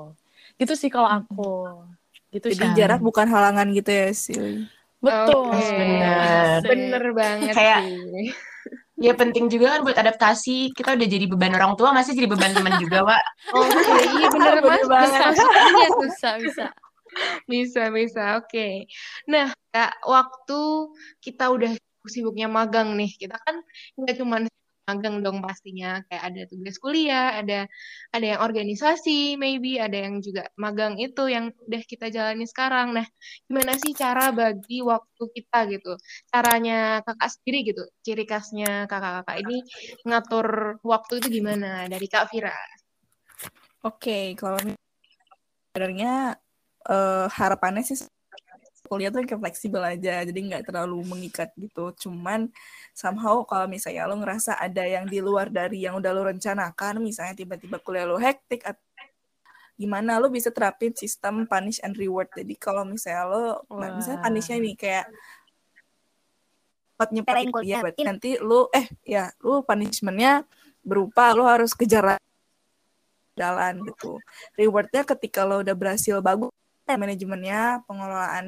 Gitu 0.58 0.74
sih 0.74 0.90
kalau 0.90 1.06
aku. 1.06 1.50
Gitu 2.28 2.52
Jadi 2.52 2.60
Shan. 2.60 2.76
jarak 2.76 3.00
bukan 3.00 3.24
halangan 3.30 3.70
gitu 3.70 3.88
ya 3.88 4.10
sih. 4.12 4.66
Betul. 4.98 5.54
Oke. 5.54 5.70
Bener. 5.78 6.61
Bener 6.66 7.04
banget 7.14 7.54
Kayak- 7.54 7.82
sih. 7.87 8.28
Ya 8.98 9.14
penting 9.14 9.46
juga 9.46 9.78
kan 9.78 9.87
buat 9.87 9.94
adaptasi. 9.94 10.74
Kita 10.74 10.98
udah 10.98 11.06
jadi 11.06 11.30
beban 11.30 11.54
orang 11.54 11.78
tua, 11.78 11.94
masih 11.94 12.18
jadi 12.18 12.26
beban 12.26 12.50
teman 12.50 12.82
juga, 12.82 13.06
Wak. 13.06 13.22
Oke, 13.54 13.94
iya 14.18 14.26
bener 14.26 14.58
mas. 14.58 14.82
banget. 14.90 15.22
Bisa, 15.38 15.46
iya, 15.54 15.88
bisa 16.02 16.30
bisa. 16.42 16.66
bisa, 17.46 17.82
bisa. 17.94 18.22
Oke. 18.42 18.90
Nah, 19.30 19.54
Kak, 19.70 20.02
waktu 20.02 20.61
kita 21.22 21.46
udah 21.46 21.70
sibuknya 22.11 22.50
magang 22.50 22.98
nih, 22.98 23.14
kita 23.14 23.38
kan 23.38 23.62
nggak 23.94 24.18
cuma 24.18 24.42
magang 24.88 25.20
dong 25.20 25.44
pastinya. 25.44 26.01
Kayak 26.09 26.22
ada 26.33 26.42
tugas 26.48 26.77
kuliah, 26.81 27.37
ada 27.37 27.68
ada 28.16 28.24
yang 28.24 28.40
organisasi, 28.40 29.37
maybe 29.37 29.77
ada 29.77 30.09
yang 30.09 30.24
juga 30.24 30.48
magang 30.57 30.96
itu 30.96 31.29
yang 31.29 31.53
udah 31.68 31.83
kita 31.85 32.09
jalani 32.09 32.48
sekarang. 32.48 32.96
Nah, 32.96 33.07
gimana 33.44 33.77
sih 33.77 33.92
cara 33.92 34.33
bagi 34.33 34.81
waktu 34.81 35.22
kita 35.37 35.59
gitu? 35.68 35.92
Caranya 36.33 37.05
kakak 37.05 37.31
sendiri 37.37 37.59
gitu, 37.68 37.85
ciri 38.01 38.24
khasnya 38.24 38.88
kakak-kakak 38.88 39.37
ini 39.44 39.61
ngatur 40.09 40.81
waktu 40.81 41.20
itu 41.20 41.29
gimana? 41.44 41.85
Dari 41.87 42.07
Kak 42.09 42.33
Vira. 42.33 42.57
Oke, 43.85 44.35
kalau 44.35 44.59
sebenarnya 45.70 46.35
eh, 46.88 47.27
harapannya 47.29 47.85
sih 47.85 48.09
kuliah 48.88 49.12
tuh 49.12 49.22
kayak 49.22 49.38
fleksibel 49.38 49.85
aja, 49.85 50.24
jadi 50.24 50.35
nggak 50.35 50.64
terlalu 50.72 51.05
mengikat 51.05 51.53
gitu. 51.61 51.92
Cuman 51.94 52.48
somehow 52.96 53.44
kalau 53.44 53.68
misalnya 53.68 54.09
lo 54.09 54.16
ngerasa 54.16 54.57
ada 54.57 54.83
yang 54.88 55.05
di 55.05 55.20
luar 55.20 55.53
dari 55.53 55.85
yang 55.85 56.01
udah 56.01 56.11
lo 56.16 56.24
rencanakan, 56.24 57.05
misalnya 57.05 57.37
tiba-tiba 57.37 57.77
kuliah 57.85 58.09
lo 58.09 58.16
hektik 58.16 58.64
atau 58.64 58.81
gimana 59.79 60.18
lo 60.18 60.27
bisa 60.27 60.51
terapin 60.51 60.90
sistem 60.96 61.46
punish 61.46 61.79
and 61.87 61.94
reward. 61.94 62.27
Jadi 62.35 62.59
kalau 62.59 62.83
misalnya 62.83 63.31
lo, 63.31 63.62
nah, 63.79 63.94
misalnya 63.94 64.18
Wah. 64.18 64.27
punishnya 64.27 64.57
nih 64.59 64.74
kayak 64.74 65.07
buat 66.98 67.11
nyepelin 67.14 67.48
kuliah, 67.55 67.79
berarti 67.79 68.03
nanti 68.03 68.31
lo, 68.42 68.66
eh 68.74 68.90
ya, 69.07 69.31
lo 69.38 69.62
punishmentnya 69.62 70.42
berupa 70.83 71.31
lo 71.31 71.46
harus 71.46 71.70
kejar 71.79 72.18
jalan 73.38 73.87
gitu. 73.87 74.18
Rewardnya 74.59 75.07
ketika 75.07 75.46
lo 75.46 75.62
udah 75.62 75.79
berhasil 75.79 76.18
bagus 76.18 76.51
manajemennya, 76.96 77.85
pengelolaan 77.85 78.46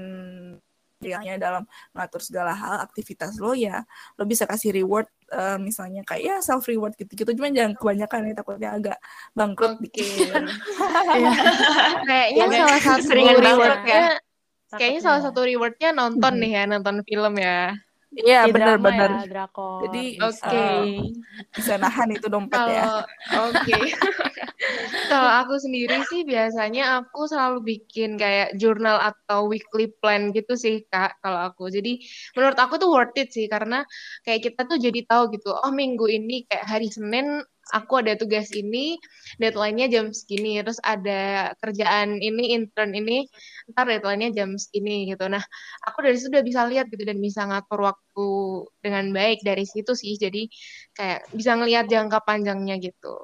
dirinya 1.00 1.32
dalam 1.40 1.62
mengatur 1.96 2.20
segala 2.20 2.52
hal 2.52 2.84
aktivitas 2.84 3.40
lo 3.40 3.56
ya 3.56 3.88
lo 4.20 4.28
bisa 4.28 4.44
kasih 4.44 4.68
reward 4.76 5.08
eh, 5.32 5.56
misalnya 5.56 6.04
kayak 6.04 6.20
ya 6.20 6.36
self 6.44 6.68
reward 6.68 6.92
gitu-gitu 6.92 7.32
cuman 7.40 7.56
jangan 7.56 7.72
kebanyakan 7.72 8.28
ya 8.28 8.34
takutnya 8.36 8.68
agak 8.76 8.98
bangkrut 9.32 9.80
dikit. 9.80 10.04
Iya. 11.10 11.32
Kayaknya 12.04 12.44
Agak 12.44 12.60
salah 12.60 12.80
satu 12.84 12.98
keseringan 13.00 13.32
bangkrut 13.32 13.48
rewardnya, 13.48 14.02
kayaknya 14.76 15.00
salah 15.00 15.20
satu 15.24 15.40
rewardnya 15.40 15.90
nonton 15.96 16.32
Mhm. 16.36 16.40
nih 16.44 16.50
ya, 16.52 16.62
nonton 16.68 16.96
film 17.08 17.34
ya. 17.40 17.60
Iya 18.10 18.40
benar-benar 18.50 19.10
ya. 19.24 19.46
Jadi, 19.86 20.04
Oke. 20.18 20.50
Eh, 20.50 21.14
bisa 21.54 21.78
nahan 21.78 22.10
itu 22.12 22.26
dompet 22.28 22.58
ya. 22.58 23.06
Oke. 23.40 23.72
Kalau 25.10 25.30
aku 25.42 25.58
sendiri 25.58 25.98
sih 26.06 26.22
biasanya 26.22 27.02
aku 27.02 27.26
selalu 27.26 27.58
bikin 27.66 28.14
kayak 28.14 28.54
jurnal 28.60 28.98
atau 29.00 29.50
weekly 29.50 29.90
plan 29.98 30.30
gitu 30.30 30.54
sih 30.54 30.86
Kak 30.86 31.18
kalau 31.22 31.50
aku. 31.50 31.66
Jadi 31.66 31.98
menurut 32.38 32.58
aku 32.58 32.78
tuh 32.78 32.90
worth 32.94 33.18
it 33.18 33.34
sih 33.34 33.50
karena 33.50 33.82
kayak 34.22 34.40
kita 34.46 34.66
tuh 34.70 34.78
jadi 34.78 35.00
tahu 35.06 35.34
gitu. 35.34 35.50
Oh 35.50 35.72
minggu 35.74 36.06
ini 36.06 36.46
kayak 36.46 36.66
hari 36.66 36.88
Senin 36.92 37.42
aku 37.70 38.02
ada 38.02 38.18
tugas 38.18 38.50
ini, 38.50 38.98
deadline-nya 39.38 39.86
jam 39.90 40.10
segini, 40.10 40.58
terus 40.60 40.82
ada 40.82 41.54
kerjaan 41.62 42.18
ini, 42.18 42.54
intern 42.58 42.90
ini, 42.92 43.30
ntar 43.70 43.86
deadline-nya 43.86 44.34
jam 44.34 44.58
segini 44.58 45.06
gitu. 45.10 45.30
Nah, 45.30 45.42
aku 45.86 46.02
dari 46.02 46.18
situ 46.18 46.34
udah 46.34 46.44
bisa 46.44 46.66
lihat 46.66 46.90
gitu 46.90 47.02
dan 47.06 47.18
bisa 47.22 47.46
ngatur 47.46 47.86
waktu 47.94 48.28
dengan 48.82 49.14
baik 49.14 49.40
dari 49.46 49.64
situ 49.64 49.94
sih. 49.94 50.18
Jadi 50.18 50.50
kayak 50.98 51.30
bisa 51.30 51.54
ngelihat 51.56 51.86
jangka 51.86 52.18
panjangnya 52.26 52.76
gitu. 52.82 53.14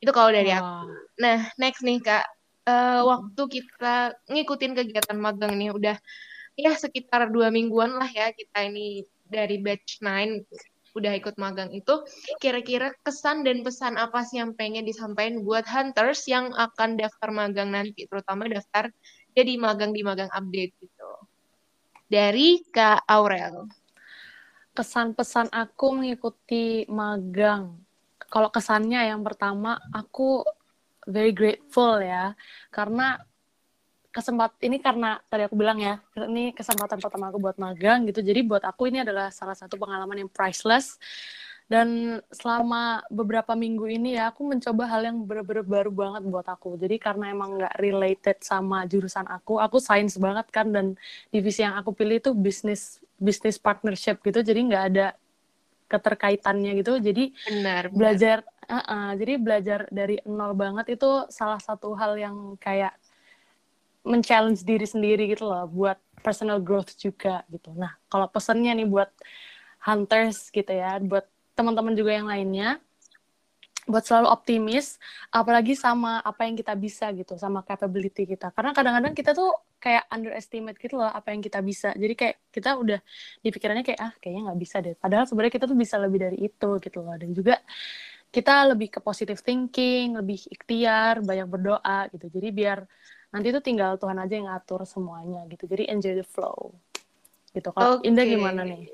Itu 0.00 0.10
kalau 0.12 0.30
dari 0.32 0.52
aku. 0.52 0.64
Wah. 0.64 0.84
Nah, 1.16 1.38
next 1.56 1.80
nih 1.80 2.00
Kak. 2.02 2.26
Eh, 2.66 3.00
waktu 3.06 3.42
kita 3.46 4.18
ngikutin 4.26 4.74
kegiatan 4.74 5.18
magang 5.22 5.54
nih 5.54 5.70
udah 5.70 5.96
ya 6.58 6.74
sekitar 6.74 7.30
dua 7.30 7.54
mingguan 7.54 7.94
lah 7.94 8.10
ya 8.10 8.34
kita 8.34 8.66
ini 8.66 9.06
dari 9.22 9.62
batch 9.62 10.02
9 10.02 10.42
udah 10.98 11.12
ikut 11.14 11.36
magang 11.38 11.70
itu 11.70 12.02
kira-kira 12.42 12.90
kesan 13.06 13.46
dan 13.46 13.60
pesan 13.62 14.00
apa 14.00 14.24
sih 14.26 14.40
yang 14.42 14.56
pengen 14.56 14.82
disampaikan 14.82 15.44
buat 15.46 15.62
hunters 15.68 16.26
yang 16.26 16.50
akan 16.56 16.96
daftar 16.98 17.30
magang 17.30 17.70
nanti 17.70 18.08
terutama 18.08 18.48
daftar 18.50 18.90
jadi 19.36 19.60
magang 19.60 19.92
di 19.94 20.02
magang 20.02 20.32
update 20.32 20.74
gitu 20.80 21.10
dari 22.08 22.66
Kak 22.72 23.04
Aurel 23.06 23.68
kesan-pesan 24.76 25.48
aku 25.56 25.96
mengikuti 25.96 26.84
magang. 26.92 27.85
Kalau 28.26 28.48
kesannya 28.50 29.10
yang 29.10 29.22
pertama, 29.22 29.78
aku 29.94 30.42
very 31.06 31.30
grateful 31.30 32.02
ya, 32.02 32.34
karena 32.74 33.22
kesempat 34.10 34.56
ini 34.64 34.80
karena 34.80 35.20
tadi 35.28 35.44
aku 35.44 35.54
bilang 35.54 35.76
ya, 35.76 36.00
ini 36.26 36.50
kesempatan 36.56 36.98
pertama 36.98 37.28
aku 37.28 37.38
buat 37.38 37.56
magang 37.60 38.08
gitu. 38.08 38.24
Jadi 38.24 38.40
buat 38.42 38.64
aku 38.64 38.88
ini 38.88 39.04
adalah 39.04 39.28
salah 39.28 39.54
satu 39.54 39.76
pengalaman 39.76 40.24
yang 40.26 40.30
priceless. 40.32 40.96
Dan 41.66 42.22
selama 42.30 43.02
beberapa 43.10 43.58
minggu 43.58 43.90
ini 43.90 44.14
ya, 44.14 44.30
aku 44.30 44.46
mencoba 44.46 44.86
hal 44.86 45.02
yang 45.02 45.18
bener-bener 45.26 45.66
baru 45.66 45.90
banget 45.90 46.22
buat 46.30 46.46
aku. 46.46 46.78
Jadi 46.78 46.96
karena 46.96 47.34
emang 47.34 47.58
nggak 47.58 47.74
related 47.82 48.38
sama 48.40 48.86
jurusan 48.86 49.26
aku, 49.26 49.58
aku 49.58 49.82
sains 49.82 50.14
banget 50.14 50.46
kan, 50.54 50.70
dan 50.70 50.94
divisi 51.34 51.66
yang 51.66 51.74
aku 51.74 51.90
pilih 51.90 52.22
itu 52.22 52.30
bisnis 52.32 53.02
bisnis 53.16 53.56
partnership 53.56 54.20
gitu 54.20 54.44
jadi 54.44 54.60
nggak 54.60 54.84
ada 54.92 55.06
keterkaitannya 55.86 56.82
gitu 56.82 56.98
jadi 56.98 57.30
benar 57.46 57.82
benar. 57.90 57.94
belajar 57.94 58.38
uh-uh, 58.66 59.08
jadi 59.14 59.32
belajar 59.38 59.80
dari 59.88 60.18
nol 60.26 60.52
banget 60.58 60.98
itu 60.98 61.26
salah 61.30 61.62
satu 61.62 61.94
hal 61.94 62.18
yang 62.18 62.58
kayak 62.58 62.94
men-challenge 64.06 64.62
diri 64.62 64.86
sendiri 64.86 65.30
gitu 65.30 65.46
loh 65.46 65.66
buat 65.66 65.98
personal 66.22 66.58
growth 66.62 66.94
juga 66.98 67.46
gitu 67.50 67.70
nah 67.74 67.94
kalau 68.10 68.26
pesennya 68.30 68.74
nih 68.74 68.86
buat 68.86 69.10
hunters 69.82 70.50
gitu 70.50 70.70
ya 70.74 70.98
buat 71.02 71.26
teman-teman 71.54 71.94
juga 71.94 72.12
yang 72.14 72.26
lainnya 72.26 72.82
buat 73.86 74.02
selalu 74.02 74.28
optimis 74.34 74.98
apalagi 75.30 75.78
sama 75.78 76.18
apa 76.18 76.42
yang 76.42 76.58
kita 76.58 76.74
bisa 76.74 77.06
gitu 77.14 77.38
sama 77.38 77.62
capability 77.62 78.26
kita. 78.26 78.50
Karena 78.50 78.74
kadang-kadang 78.74 79.14
kita 79.14 79.30
tuh 79.30 79.54
kayak 79.78 80.10
underestimate 80.10 80.74
gitu 80.82 80.98
loh 80.98 81.06
apa 81.06 81.30
yang 81.30 81.38
kita 81.38 81.62
bisa. 81.62 81.94
Jadi 81.94 82.14
kayak 82.18 82.36
kita 82.50 82.74
udah 82.74 82.98
di 83.38 83.48
pikirannya 83.54 83.86
kayak 83.86 84.00
ah 84.02 84.12
kayaknya 84.18 84.50
nggak 84.50 84.60
bisa 84.60 84.76
deh. 84.82 84.94
Padahal 84.98 85.24
sebenarnya 85.30 85.54
kita 85.54 85.66
tuh 85.70 85.78
bisa 85.78 85.96
lebih 86.02 86.18
dari 86.18 86.38
itu 86.42 86.70
gitu 86.82 86.98
loh. 87.00 87.14
Dan 87.14 87.30
juga 87.30 87.62
kita 88.34 88.74
lebih 88.74 88.88
ke 88.90 89.00
positive 89.00 89.38
thinking 89.38 90.18
lebih 90.18 90.42
ikhtiar 90.50 91.22
banyak 91.22 91.46
berdoa 91.46 92.10
gitu. 92.10 92.26
Jadi 92.26 92.48
biar 92.50 92.82
nanti 93.30 93.54
tuh 93.54 93.62
tinggal 93.62 93.94
Tuhan 94.02 94.18
aja 94.18 94.34
yang 94.34 94.50
ngatur 94.50 94.82
semuanya 94.82 95.46
gitu. 95.46 95.70
Jadi 95.70 95.86
enjoy 95.94 96.14
the 96.18 96.26
flow 96.26 96.74
gitu. 97.54 97.70
Kalau 97.70 98.02
Oke. 98.02 98.10
Indah 98.10 98.26
gimana 98.26 98.66
nih? 98.66 98.90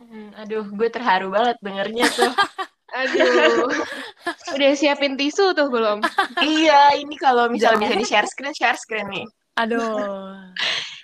Hmm, 0.00 0.34
aduh, 0.34 0.66
gue 0.66 0.88
terharu 0.90 1.30
banget 1.30 1.56
dengernya 1.62 2.06
tuh. 2.10 2.34
aduh 2.90 3.70
udah 4.58 4.70
siapin 4.74 5.14
tisu 5.14 5.54
tuh 5.54 5.70
belum 5.70 6.02
iya, 6.42 6.96
ini 6.96 7.14
kalau 7.16 7.46
misalnya 7.50 7.86
bisa 7.86 8.00
di 8.00 8.06
share 8.06 8.28
screen, 8.28 8.54
share 8.54 8.78
screen 8.78 9.06
nih. 9.10 9.26
Aduh. 9.58 9.80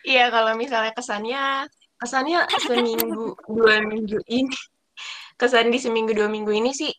Iya, 0.06 0.30
kalau 0.30 0.54
misalnya 0.54 0.94
kesannya, 0.94 1.66
kesannya 1.98 2.46
seminggu, 2.62 3.34
dua 3.50 3.82
minggu 3.82 4.22
ini, 4.30 4.54
kesan 5.34 5.74
di 5.74 5.82
seminggu, 5.82 6.14
dua 6.14 6.30
minggu 6.30 6.54
ini 6.54 6.70
sih 6.70 6.94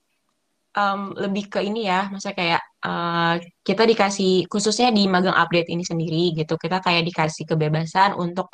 um, 0.76 1.16
lebih 1.16 1.48
ke 1.48 1.64
ini 1.64 1.88
ya, 1.88 2.12
masa 2.12 2.36
kayak 2.36 2.60
uh, 2.88 3.36
kita 3.68 3.84
dikasih, 3.84 4.48
khususnya 4.48 4.90
di 4.96 5.04
magang 5.12 5.36
update 5.36 5.68
ini 5.68 5.84
sendiri 5.84 6.32
gitu, 6.40 6.56
kita 6.56 6.80
kayak 6.80 7.04
dikasih 7.04 7.44
kebebasan 7.44 8.16
untuk 8.16 8.48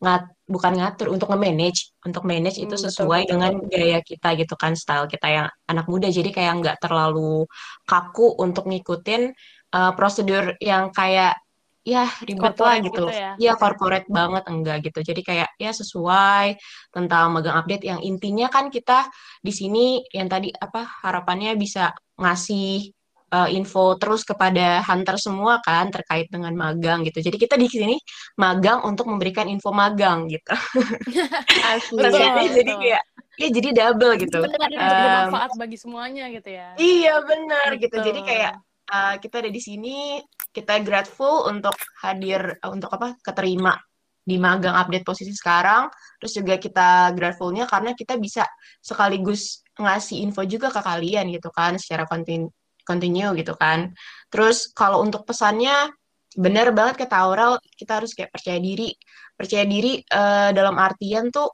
ngat, 0.00 0.30
bukan 0.46 0.72
ngatur, 0.78 1.10
untuk 1.10 1.28
nge-manage, 1.34 1.92
untuk 2.06 2.22
manage 2.24 2.62
itu 2.62 2.70
Hmm, 2.70 2.80
betul, 2.80 2.86
sesuai 2.86 3.20
betul. 3.26 3.30
dengan 3.34 3.52
gaya 3.66 3.98
kita 4.00 4.28
gitu 4.38 4.54
kan, 4.54 4.72
style 4.78 5.10
kita 5.10 5.26
yang 5.28 5.46
anak 5.66 5.86
muda, 5.90 6.06
jadi 6.08 6.30
kayak 6.30 6.52
nggak 6.62 6.76
terlalu 6.80 7.44
kaku 7.84 8.38
untuk 8.38 8.70
ngikutin 8.70 9.34
uh, 9.74 9.92
prosedur 9.98 10.54
yang 10.62 10.94
kayak 10.94 11.34
ya 11.80 12.04
ribet 12.28 12.56
lah 12.60 12.76
gitu. 12.84 13.08
gitu 13.08 13.12
ya. 13.12 13.32
Iya 13.40 13.52
corporate 13.56 14.08
banget 14.12 14.44
enggak 14.52 14.76
gitu. 14.84 15.00
Jadi 15.00 15.20
kayak 15.24 15.48
ya 15.56 15.72
sesuai 15.72 16.60
tentang 16.92 17.32
magang 17.32 17.56
update 17.56 17.88
yang 17.88 18.00
intinya 18.04 18.52
kan 18.52 18.68
kita 18.68 19.08
di 19.40 19.52
sini 19.52 20.04
yang 20.12 20.28
tadi 20.28 20.52
apa 20.52 20.84
harapannya 21.00 21.56
bisa 21.56 21.96
ngasih 22.20 22.92
uh, 23.30 23.48
info 23.50 23.96
terus 23.96 24.26
kepada 24.26 24.82
hunter 24.84 25.16
semua 25.16 25.62
kan 25.62 25.88
terkait 25.88 26.28
dengan 26.28 26.52
magang 26.54 27.06
gitu. 27.06 27.22
Jadi 27.22 27.36
kita 27.38 27.54
di 27.54 27.70
sini 27.70 27.96
magang 28.38 28.82
untuk 28.84 29.06
memberikan 29.08 29.46
info 29.46 29.70
magang 29.70 30.26
gitu. 30.28 30.54
Jadi 32.58 32.72
kayak 32.76 33.02
ya 33.40 33.48
jadi 33.48 33.68
double 33.72 34.20
gitu. 34.20 34.44
Benar, 34.44 34.68
Um, 34.68 34.84
bermanfaat 34.84 35.50
bagi 35.56 35.76
semuanya 35.80 36.28
gitu 36.28 36.52
ya. 36.52 36.76
Iya 36.76 37.24
benar 37.24 37.68
gitu. 37.80 37.96
Betul. 37.96 38.06
Jadi 38.12 38.20
kayak 38.28 38.52
uh, 38.92 39.14
kita 39.16 39.40
ada 39.40 39.50
di 39.50 39.60
sini, 39.64 40.20
kita 40.52 40.84
grateful 40.84 41.48
untuk 41.48 41.72
hadir 42.04 42.60
uh, 42.60 42.68
untuk 42.68 42.92
apa 42.92 43.16
keterima 43.24 43.80
di 44.20 44.36
magang 44.36 44.76
update 44.76 45.08
posisi 45.08 45.32
sekarang. 45.32 45.88
Terus 46.20 46.32
juga 46.36 46.54
kita 46.60 47.16
gratefulnya 47.16 47.64
karena 47.64 47.96
kita 47.96 48.20
bisa 48.20 48.44
sekaligus 48.84 49.64
ngasih 49.80 50.20
info 50.20 50.44
juga 50.44 50.68
ke 50.68 50.80
kalian 50.84 51.32
gitu 51.32 51.48
kan 51.48 51.80
secara 51.80 52.04
kontin 52.04 52.52
continue 52.90 53.30
gitu 53.38 53.54
kan. 53.62 53.94
Terus 54.32 54.56
kalau 54.74 54.98
untuk 55.06 55.22
pesannya 55.28 55.94
benar 56.44 56.66
banget 56.78 56.94
kata 57.06 57.16
Aurel, 57.22 57.52
kita 57.78 57.92
harus 58.02 58.10
kayak 58.16 58.30
percaya 58.34 58.58
diri. 58.58 58.90
Percaya 59.38 59.64
diri 59.74 60.02
uh, 60.10 60.50
dalam 60.58 60.76
artian 60.76 61.30
tuh 61.30 61.48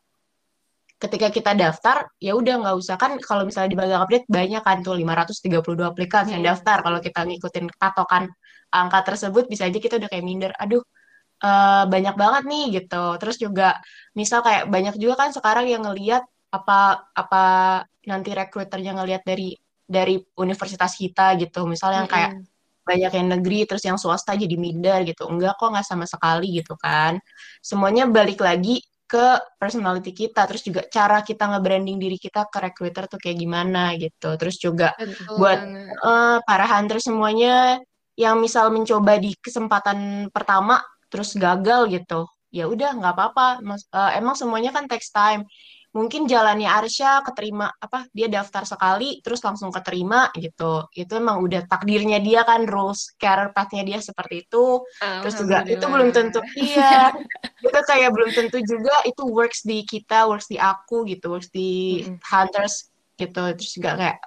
ketika 0.96 1.29
kita 1.29 1.53
daftar 1.53 2.09
ya 2.16 2.33
udah 2.40 2.55
nggak 2.64 2.77
usah 2.81 2.96
kan 2.96 3.20
kalau 3.20 3.44
misalnya 3.44 3.70
di 3.77 3.79
magang 3.81 4.01
update 4.01 4.27
banyak 4.33 4.62
kan 4.64 4.81
tuh 4.81 4.96
532 4.96 5.85
aplikan 5.92 6.25
yang 6.33 6.40
Hmm. 6.40 6.51
daftar 6.57 6.81
kalau 6.81 6.99
kita 7.05 7.20
ngikutin 7.29 7.68
patokan 7.77 8.25
angka 8.72 9.01
tersebut 9.12 9.44
bisa 9.53 9.68
aja 9.68 9.77
kita 9.77 10.01
udah 10.01 10.09
kayak 10.09 10.25
minder 10.25 10.53
aduh 10.57 10.81
eh, 11.44 11.85
banyak 11.92 12.14
banget 12.16 12.42
nih 12.49 12.64
gitu 12.81 13.05
terus 13.20 13.37
juga 13.37 13.77
misal 14.16 14.40
kayak 14.46 14.72
banyak 14.72 14.94
juga 14.96 15.14
kan 15.20 15.31
sekarang 15.37 15.68
yang 15.68 15.85
ngelihat 15.85 16.25
apa 16.49 17.12
apa 17.12 17.44
nanti 18.09 18.31
rekruternya 18.33 18.96
ngelihat 18.96 19.22
dari 19.29 19.53
dari 19.87 20.18
universitas 20.38 20.92
kita 20.99 21.35
gitu. 21.40 21.64
Misal 21.70 21.96
yang 22.03 22.09
kayak 22.11 22.33
Mm-mm. 22.33 22.46
banyak 22.87 23.12
yang 23.18 23.29
negeri 23.38 23.66
terus 23.66 23.83
yang 23.87 23.99
swasta 23.99 24.35
jadi 24.38 24.55
minder 24.59 25.03
gitu. 25.09 25.27
Enggak 25.27 25.59
kok 25.59 25.68
nggak 25.75 25.87
sama 25.87 26.07
sekali 26.07 26.46
gitu 26.62 26.75
kan. 26.79 27.18
Semuanya 27.62 28.07
balik 28.07 28.38
lagi 28.42 28.83
ke 29.07 29.38
personality 29.62 30.11
kita 30.11 30.46
terus 30.51 30.62
juga 30.66 30.83
cara 30.90 31.22
kita 31.22 31.46
nge-branding 31.51 31.99
diri 31.99 32.18
kita 32.18 32.51
ke 32.51 32.59
recruiter 32.59 33.07
tuh 33.11 33.18
kayak 33.22 33.38
gimana 33.38 33.94
gitu. 33.99 34.35
Terus 34.38 34.57
juga 34.59 34.94
Betul 34.99 35.38
buat 35.38 35.59
banget. 35.59 35.96
eh, 36.07 36.38
para 36.46 36.64
hunter 36.66 36.99
semuanya 37.03 37.79
yang 38.16 38.40
misal 38.40 38.72
mencoba 38.72 39.18
di 39.20 39.35
kesempatan 39.38 40.29
pertama 40.33 40.81
terus 41.12 41.37
gagal 41.38 41.87
gitu 41.92 42.27
ya 42.55 42.66
udah 42.70 42.90
nggak 42.99 43.12
apa-apa. 43.14 43.46
Mas- 43.66 43.88
eh, 43.90 44.11
emang 44.22 44.35
semuanya 44.38 44.70
kan 44.75 44.87
takes 44.90 45.11
time 45.14 45.42
mungkin 45.96 46.29
jalannya 46.29 46.68
Arsya 46.68 47.25
keterima 47.25 47.72
apa 47.72 48.05
dia 48.12 48.29
daftar 48.29 48.68
sekali 48.68 49.25
terus 49.25 49.40
langsung 49.40 49.72
keterima 49.72 50.29
gitu. 50.37 50.85
Itu 50.92 51.16
emang 51.16 51.40
udah 51.40 51.64
takdirnya 51.64 52.20
dia 52.20 52.44
kan 52.44 52.68
rules 52.68 53.16
career 53.16 53.55
path-nya 53.57 53.83
dia 53.87 53.99
seperti 54.03 54.44
itu. 54.44 54.85
Terus 55.01 55.35
juga 55.40 55.64
itu 55.64 55.85
belum 55.85 56.11
tentu 56.12 56.44
iya. 56.59 57.12
Itu 57.66 57.81
kayak 57.88 58.12
belum 58.12 58.31
tentu 58.37 58.61
juga 58.62 58.94
itu 59.09 59.22
works 59.25 59.64
di 59.64 59.83
kita 59.88 60.29
works 60.29 60.46
di 60.53 60.61
aku 60.61 61.09
gitu 61.09 61.33
works 61.33 61.49
di 61.49 62.05
Mm-mm. 62.05 62.20
hunters 62.20 62.92
gitu. 63.16 63.42
Terus 63.57 63.72
juga 63.72 63.90
kayak 63.96 64.18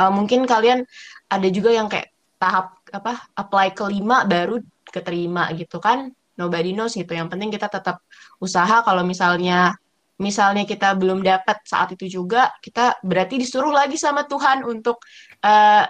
eh, 0.00 0.12
mungkin 0.12 0.48
kalian 0.48 0.82
ada 1.28 1.48
juga 1.52 1.70
yang 1.76 1.86
kayak 1.92 2.08
tahap 2.40 2.78
apa 2.88 3.28
apply 3.36 3.76
kelima 3.76 4.24
baru 4.24 4.64
keterima 4.88 5.52
gitu 5.52 5.76
kan. 5.76 6.08
Nobody 6.38 6.72
knows 6.72 6.94
gitu. 6.94 7.12
Yang 7.12 7.34
penting 7.34 7.50
kita 7.50 7.68
tetap 7.68 8.00
usaha. 8.38 8.80
Kalau 8.86 9.02
misalnya 9.02 9.74
misalnya 10.18 10.62
kita 10.66 10.98
belum 10.98 11.22
dapat 11.22 11.62
saat 11.62 11.94
itu 11.94 12.20
juga 12.20 12.50
kita 12.58 12.98
berarti 13.06 13.38
disuruh 13.38 13.70
lagi 13.70 13.94
sama 13.94 14.26
Tuhan 14.26 14.66
untuk 14.66 14.98
eh, 15.42 15.84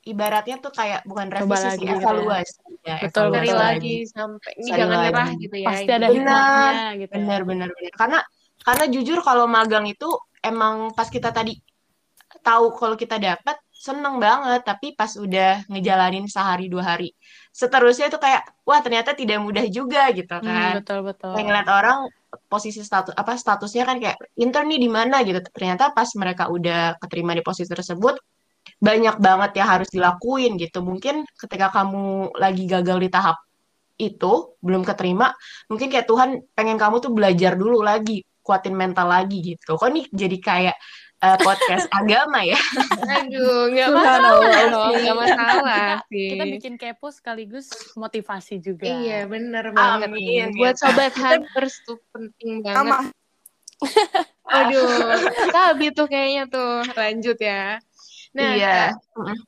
ibaratnya 0.00 0.56
tuh 0.64 0.72
kayak 0.72 1.04
bukan 1.04 1.28
revisi 1.28 1.68
sih 1.76 1.84
gitu 1.84 1.92
ya. 1.92 1.96
evaluasi 2.00 2.56
ya 2.82 2.96
Betul, 3.04 3.26
evaluasi 3.30 3.36
Cari 3.36 3.48
betul. 3.52 3.60
lagi 3.60 3.94
sampai 4.08 4.50
ini 4.58 4.68
jangan 4.72 4.88
lagi. 4.88 5.04
nyerah 5.12 5.28
gitu 5.36 5.56
ya. 5.60 5.66
Pasti 5.68 5.90
ada 5.92 6.08
Benar. 6.08 6.14
hikmahnya 6.16 6.80
gitu 6.96 7.12
ya. 7.12 7.16
Benar, 7.20 7.40
benar, 7.44 7.68
benar. 7.76 7.92
Karena 8.00 8.18
karena 8.60 8.84
jujur 8.92 9.18
kalau 9.24 9.44
magang 9.48 9.86
itu 9.88 10.08
emang 10.40 10.74
pas 10.96 11.08
kita 11.08 11.28
tadi 11.32 11.52
tahu 12.40 12.64
kalau 12.80 12.96
kita 12.96 13.16
dapat 13.20 13.56
seneng 13.72 14.20
banget, 14.20 14.60
tapi 14.64 14.92
pas 14.92 15.12
udah 15.16 15.64
ngejalanin 15.72 16.24
sehari 16.28 16.68
dua 16.68 16.84
hari, 16.96 17.08
seterusnya 17.52 18.12
itu 18.12 18.18
kayak 18.20 18.44
wah 18.68 18.80
ternyata 18.84 19.16
tidak 19.16 19.40
mudah 19.40 19.64
juga 19.68 20.08
gitu 20.12 20.36
Hmm, 20.40 20.44
kan. 20.48 20.72
betul 20.80 21.00
betul. 21.04 21.32
Kayak 21.36 21.46
ngeliat 21.48 21.68
orang 21.68 21.98
posisi 22.46 22.80
status 22.82 23.14
apa 23.14 23.34
statusnya 23.34 23.84
kan 23.86 23.96
kayak 23.98 24.18
intern 24.38 24.70
nih 24.70 24.80
di 24.80 24.90
mana 24.90 25.22
gitu. 25.26 25.42
Ternyata 25.50 25.90
pas 25.94 26.08
mereka 26.18 26.48
udah 26.50 26.98
keterima 27.02 27.34
di 27.34 27.42
posisi 27.42 27.70
tersebut 27.70 28.14
banyak 28.80 29.16
banget 29.20 29.50
yang 29.60 29.68
harus 29.68 29.88
dilakuin 29.92 30.56
gitu. 30.56 30.80
Mungkin 30.80 31.26
ketika 31.36 31.72
kamu 31.74 32.34
lagi 32.38 32.64
gagal 32.70 32.98
di 33.02 33.08
tahap 33.12 33.36
itu 34.00 34.56
belum 34.64 34.80
keterima 34.80 35.28
mungkin 35.68 35.92
kayak 35.92 36.08
Tuhan 36.08 36.40
pengen 36.56 36.80
kamu 36.80 37.04
tuh 37.04 37.12
belajar 37.12 37.52
dulu 37.52 37.84
lagi 37.84 38.24
kuatin 38.40 38.72
mental 38.72 39.12
lagi 39.12 39.44
gitu 39.44 39.76
kok 39.76 39.92
nih 39.92 40.08
jadi 40.08 40.36
kayak 40.40 40.76
eh, 41.20 41.38
podcast 41.44 41.86
agama 42.00 42.40
ya 42.44 42.58
Aduh, 43.20 43.68
nggak 43.72 43.88
masalah 43.92 44.32
loh, 44.72 44.88
nggak 44.96 45.16
masalah 45.16 45.86
Kita, 46.00 46.08
sih. 46.10 46.28
kita 46.34 46.44
bikin 46.58 46.74
kepo 46.80 47.08
sekaligus 47.12 47.68
motivasi 47.94 48.58
juga. 48.58 48.88
Iya, 48.88 49.28
bener 49.28 49.70
banget 49.76 50.08
Amin, 50.10 50.26
ya 50.26 50.46
Buat 50.56 50.76
sobat 50.80 51.12
hunters 51.14 51.74
tuh 51.84 51.98
penting 52.10 52.64
banget. 52.64 52.76
Sama 52.80 52.98
Aduh, 54.50 54.90
Sabi 55.54 55.94
tuh 55.94 56.10
kayaknya 56.10 56.50
tuh. 56.50 56.82
Lanjut 56.98 57.38
ya. 57.38 57.78
Nah, 58.34 58.50
iya 58.54 58.78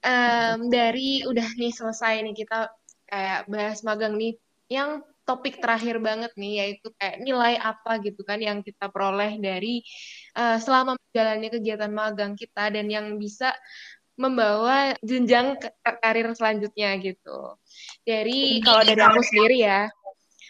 em, 0.02 0.70
dari 0.70 1.22
udah 1.26 1.46
nih 1.58 1.74
selesai 1.74 2.22
nih 2.22 2.34
kita 2.34 2.70
kayak 3.10 3.50
bahas 3.50 3.82
magang 3.82 4.14
nih. 4.14 4.38
Yang 4.70 5.02
topik 5.22 5.62
terakhir 5.62 6.02
banget 6.02 6.34
nih 6.34 6.52
yaitu 6.58 6.90
kayak 6.98 7.22
nilai 7.22 7.54
apa 7.58 8.02
gitu 8.02 8.26
kan 8.26 8.42
yang 8.42 8.58
kita 8.62 8.90
peroleh 8.90 9.38
dari 9.38 9.86
eh, 10.36 10.58
selama 10.60 10.96
menjalani 10.96 11.48
kegiatan 11.52 11.92
magang 11.92 12.32
kita 12.36 12.72
dan 12.72 12.86
yang 12.88 13.16
bisa 13.16 13.52
membawa 14.16 14.92
jenjang 15.00 15.56
karir 15.82 16.28
selanjutnya 16.36 17.00
gitu. 17.00 17.56
Dari 18.04 18.60
kalau 18.60 18.84
dari 18.84 19.00
aku 19.00 19.20
sendiri 19.24 19.56
ya, 19.64 19.88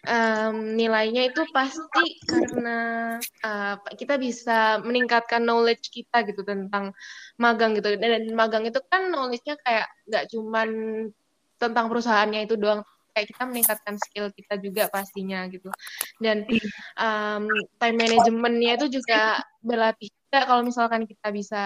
em, 0.03 0.75
nilainya 0.75 1.31
itu 1.31 1.47
pasti 1.55 2.19
karena 2.27 2.81
eh, 3.23 3.75
kita 3.95 4.19
bisa 4.19 4.83
meningkatkan 4.83 5.47
knowledge 5.47 5.95
kita 5.95 6.27
gitu 6.27 6.43
tentang 6.43 6.91
magang 7.39 7.79
gitu. 7.79 7.95
Dan, 7.97 8.19
dan 8.19 8.25
magang 8.35 8.67
itu 8.67 8.83
kan 8.91 9.15
knowledge-nya 9.15 9.55
kayak 9.63 9.87
nggak 10.11 10.25
cuman 10.35 10.69
tentang 11.63 11.87
perusahaannya 11.87 12.51
itu 12.51 12.59
doang, 12.59 12.83
kayak 13.13 13.29
kita 13.33 13.43
meningkatkan 13.49 13.97
skill 14.01 14.27
kita 14.33 14.55
juga 14.59 14.89
pastinya 14.89 15.45
gitu. 15.53 15.69
Dan 16.19 16.49
em, 16.99 17.45
time 17.79 17.97
management-nya 17.97 18.73
itu 18.81 19.01
juga 19.01 19.41
berlatih 19.61 20.09
juga 20.11 20.39
kalau 20.49 20.63
misalkan 20.67 21.05
kita 21.05 21.29
bisa 21.31 21.65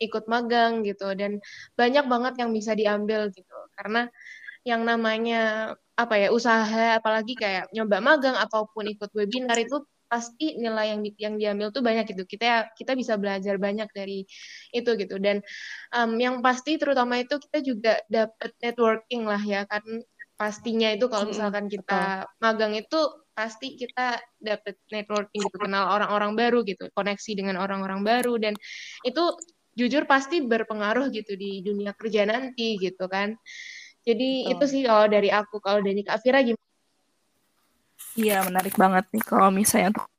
ikut 0.00 0.24
magang 0.28 0.84
gitu. 0.84 1.12
Dan 1.16 1.40
banyak 1.74 2.04
banget 2.06 2.34
yang 2.40 2.50
bisa 2.52 2.76
diambil 2.76 3.32
gitu. 3.32 3.56
Karena 3.76 4.06
yang 4.64 4.84
namanya 4.84 5.72
apa 5.96 6.14
ya 6.16 6.28
usaha 6.32 7.00
apalagi 7.00 7.36
kayak 7.36 7.72
nyoba 7.72 8.00
magang 8.00 8.36
ataupun 8.36 8.88
ikut 8.92 9.08
webinar 9.16 9.56
itu 9.60 9.84
pasti 10.10 10.58
nilai 10.58 10.90
yang 10.90 11.00
yang 11.16 11.34
diambil 11.38 11.70
tuh 11.70 11.86
banyak 11.86 12.04
gitu. 12.10 12.26
Kita 12.26 12.74
kita 12.74 12.98
bisa 12.98 13.14
belajar 13.14 13.56
banyak 13.56 13.86
dari 13.94 14.26
itu 14.74 14.90
gitu. 14.98 15.16
Dan 15.22 15.38
em, 15.94 16.10
yang 16.18 16.42
pasti 16.42 16.76
terutama 16.76 17.22
itu 17.22 17.38
kita 17.38 17.58
juga 17.62 17.92
dapat 18.10 18.50
networking 18.58 19.22
lah 19.24 19.40
ya 19.40 19.62
kan 19.70 19.82
pastinya 20.40 20.88
itu 20.88 21.04
kalau 21.12 21.28
misalkan 21.28 21.68
kita 21.68 22.24
magang 22.40 22.72
itu 22.72 22.96
pasti 23.36 23.76
kita 23.76 24.16
dapat 24.40 24.80
networking 24.88 25.44
gitu 25.44 25.56
kenal 25.60 25.92
orang-orang 25.92 26.32
baru 26.32 26.64
gitu 26.64 26.88
koneksi 26.96 27.36
dengan 27.36 27.60
orang-orang 27.60 28.00
baru 28.00 28.40
dan 28.40 28.56
itu 29.04 29.20
jujur 29.76 30.08
pasti 30.08 30.40
berpengaruh 30.40 31.12
gitu 31.12 31.36
di 31.36 31.60
dunia 31.60 31.92
kerja 31.92 32.24
nanti 32.24 32.80
gitu 32.80 33.04
kan 33.04 33.36
jadi 34.00 34.48
Betul. 34.48 34.52
itu 34.56 34.64
sih 34.64 34.80
kalau 34.88 35.06
dari 35.12 35.28
aku 35.28 35.60
kalau 35.60 35.84
dari 35.84 36.00
Kak 36.00 36.24
Fira 36.24 36.40
gimana 36.40 36.68
Iya, 38.18 38.42
menarik 38.42 38.74
banget 38.74 39.06
nih 39.14 39.22
kalau 39.22 39.54
misalnya 39.54 39.94
untuk 39.94 40.10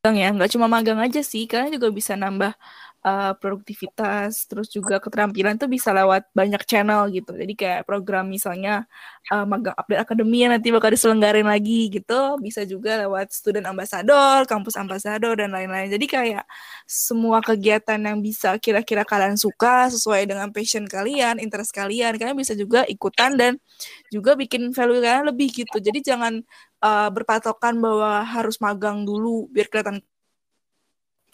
magang 0.00 0.16
ya. 0.16 0.28
Nggak 0.32 0.50
cuma 0.56 0.66
magang 0.72 1.00
aja 1.04 1.20
sih, 1.20 1.44
kalian 1.44 1.76
juga 1.76 1.92
bisa 1.92 2.16
nambah 2.16 2.56
uh, 3.04 3.32
produktivitas, 3.36 4.48
terus 4.48 4.72
juga 4.72 4.98
keterampilan 4.98 5.60
tuh 5.60 5.68
bisa 5.68 5.92
lewat 5.92 6.32
banyak 6.32 6.64
channel 6.64 7.12
gitu. 7.12 7.36
Jadi 7.36 7.52
kayak 7.54 7.80
program 7.84 8.32
misalnya 8.32 8.88
uh, 9.30 9.44
magang 9.44 9.76
update 9.76 10.00
akademi 10.00 10.42
yang 10.42 10.56
nanti 10.56 10.72
bakal 10.72 10.90
diselenggarin 10.90 11.44
lagi 11.46 11.92
gitu, 11.92 12.40
bisa 12.40 12.64
juga 12.64 13.04
lewat 13.04 13.30
student 13.30 13.68
ambassador, 13.68 14.48
kampus 14.48 14.74
ambassador 14.80 15.36
dan 15.36 15.52
lain-lain. 15.52 15.92
Jadi 15.92 16.06
kayak 16.08 16.44
semua 16.88 17.44
kegiatan 17.44 18.00
yang 18.00 18.18
bisa 18.24 18.56
kira-kira 18.56 19.04
kalian 19.04 19.36
suka 19.36 19.92
sesuai 19.92 20.24
dengan 20.24 20.48
passion 20.50 20.88
kalian, 20.88 21.36
interest 21.38 21.76
kalian, 21.76 22.16
kalian 22.16 22.34
bisa 22.40 22.56
juga 22.56 22.88
ikutan 22.88 23.36
dan 23.36 23.60
juga 24.08 24.34
bikin 24.34 24.72
value 24.72 25.04
kalian 25.04 25.28
lebih 25.28 25.52
gitu. 25.52 25.76
Jadi 25.76 26.00
jangan 26.00 26.40
uh, 26.80 27.08
berpatokan 27.12 27.76
bahwa 27.78 28.24
harus 28.24 28.56
magang 28.64 29.04
dulu 29.04 29.46
biar 29.52 29.68
kelihatan 29.68 30.00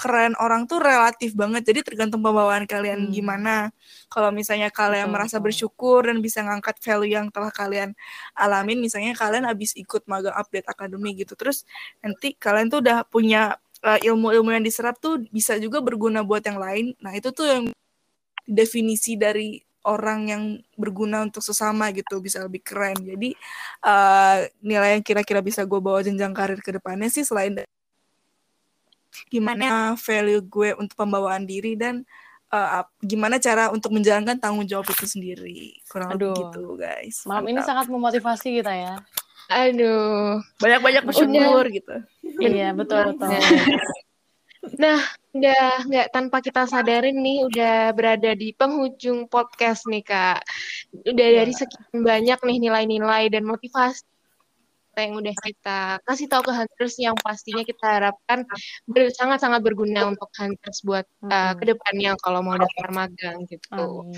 keren 0.00 0.32
orang 0.40 0.64
tuh 0.64 0.80
relatif 0.80 1.36
banget. 1.36 1.68
Jadi 1.68 1.84
tergantung 1.84 2.24
pembawaan 2.24 2.64
kalian 2.64 3.04
hmm. 3.08 3.12
gimana. 3.12 3.68
Kalau 4.08 4.32
misalnya 4.32 4.72
kalian 4.72 5.12
betul, 5.12 5.14
merasa 5.20 5.36
bersyukur 5.36 6.08
dan 6.08 6.24
bisa 6.24 6.40
ngangkat 6.40 6.80
value 6.80 7.12
yang 7.20 7.28
telah 7.28 7.52
kalian 7.52 7.92
alamin, 8.32 8.80
misalnya 8.80 9.12
kalian 9.12 9.44
habis 9.44 9.76
ikut 9.76 10.08
magang 10.08 10.32
update 10.32 10.64
akademi 10.72 11.12
gitu. 11.20 11.36
Terus 11.36 11.68
nanti 12.00 12.32
kalian 12.40 12.72
tuh 12.72 12.80
udah 12.80 13.04
punya 13.04 13.60
uh, 13.84 14.00
ilmu-ilmu 14.00 14.56
yang 14.56 14.64
diserap 14.64 14.96
tuh 14.96 15.20
bisa 15.28 15.60
juga 15.60 15.84
berguna 15.84 16.24
buat 16.24 16.40
yang 16.40 16.56
lain. 16.56 16.96
Nah, 17.04 17.12
itu 17.12 17.28
tuh 17.36 17.44
yang 17.44 17.64
definisi 18.48 19.20
dari 19.20 19.60
orang 19.84 20.20
yang 20.28 20.42
berguna 20.76 21.24
untuk 21.24 21.40
sesama 21.40 21.88
gitu 21.92 22.20
bisa 22.20 22.44
lebih 22.44 22.60
keren 22.60 23.00
jadi 23.00 23.32
uh, 23.80 24.44
nilai 24.60 25.00
yang 25.00 25.04
kira-kira 25.04 25.40
bisa 25.40 25.64
gue 25.64 25.80
bawa 25.80 26.04
jenjang 26.04 26.36
karir 26.36 26.60
ke 26.60 26.76
depannya 26.76 27.08
sih 27.08 27.24
selain 27.24 27.64
gimana 29.28 29.94
value 29.98 30.42
gue 30.44 30.70
untuk 30.78 30.96
pembawaan 30.96 31.44
diri 31.44 31.74
dan 31.74 32.06
uh, 32.50 32.84
gimana 33.00 33.38
cara 33.38 33.70
untuk 33.70 33.94
menjalankan 33.94 34.36
tanggung 34.36 34.66
jawab 34.66 34.90
itu 34.90 35.06
sendiri. 35.06 35.78
Kurang 35.86 36.14
Aduh. 36.14 36.34
lebih 36.34 36.44
gitu 36.50 36.62
guys. 36.78 37.16
Malam 37.24 37.46
Mantap. 37.46 37.52
ini 37.54 37.60
sangat 37.64 37.86
memotivasi 37.88 38.48
kita 38.60 38.72
ya. 38.74 38.94
Aduh. 39.50 40.38
Banyak-banyak 40.62 41.02
bersyukur 41.06 41.64
gitu. 41.74 41.96
Iya 42.38 42.70
betul 42.74 43.14
betul. 43.14 43.34
Nah, 44.76 45.00
udah 45.32 45.88
nggak 45.88 46.08
tanpa 46.12 46.44
kita 46.44 46.68
sadarin 46.68 47.16
nih 47.16 47.48
udah 47.48 47.96
berada 47.96 48.36
di 48.36 48.52
penghujung 48.52 49.24
podcast 49.24 49.88
nih 49.88 50.04
kak. 50.04 50.44
Udah 51.08 51.28
dari 51.40 51.52
iya. 51.52 51.58
sekian 51.64 52.04
banyak 52.04 52.38
nih 52.44 52.58
nilai-nilai 52.68 53.32
dan 53.32 53.48
motivasi 53.48 54.04
yang 54.98 55.14
udah 55.18 55.36
kita 55.42 55.80
kasih 56.02 56.26
tahu 56.26 56.42
ke 56.50 56.52
hunters 56.52 56.94
yang 56.98 57.16
pastinya 57.20 57.62
kita 57.62 57.86
harapkan 57.86 58.42
sangat-sangat 59.14 59.60
berguna 59.62 60.10
untuk 60.10 60.28
hunters 60.34 60.82
buat 60.82 61.06
uh, 61.26 61.30
eh, 61.30 61.52
ke 61.54 61.64
depannya 61.70 62.18
kalau 62.20 62.42
mau 62.42 62.58
daftar 62.58 62.88
magang 62.90 63.46
gitu. 63.46 64.10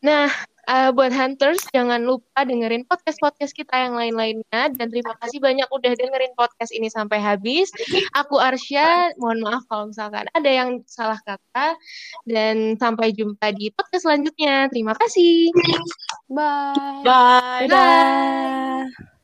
Nah, 0.00 0.32
uh, 0.64 0.90
buat 0.96 1.12
hunters 1.12 1.60
jangan 1.76 2.00
lupa 2.00 2.48
dengerin 2.48 2.88
podcast-podcast 2.88 3.52
kita 3.52 3.76
yang 3.76 3.92
lain-lainnya 3.92 4.72
dan 4.72 4.86
terima 4.88 5.12
kasih 5.20 5.44
banyak 5.44 5.68
udah 5.68 5.92
dengerin 5.92 6.32
podcast 6.32 6.72
ini 6.72 6.88
sampai 6.88 7.20
habis. 7.20 7.68
Aku 8.16 8.40
Arsya, 8.40 9.12
mohon 9.20 9.44
maaf 9.44 9.68
kalau 9.68 9.92
misalkan 9.92 10.24
ada 10.32 10.50
yang 10.50 10.80
salah 10.88 11.20
kata 11.20 11.76
dan 12.24 12.80
sampai 12.80 13.12
jumpa 13.12 13.52
di 13.52 13.68
podcast 13.76 14.08
selanjutnya. 14.08 14.72
Terima 14.72 14.96
kasih. 14.96 15.52
Bye. 16.32 17.04
Bye. 17.04 17.68
Bye. 17.68 17.68
Bye. 17.68 19.19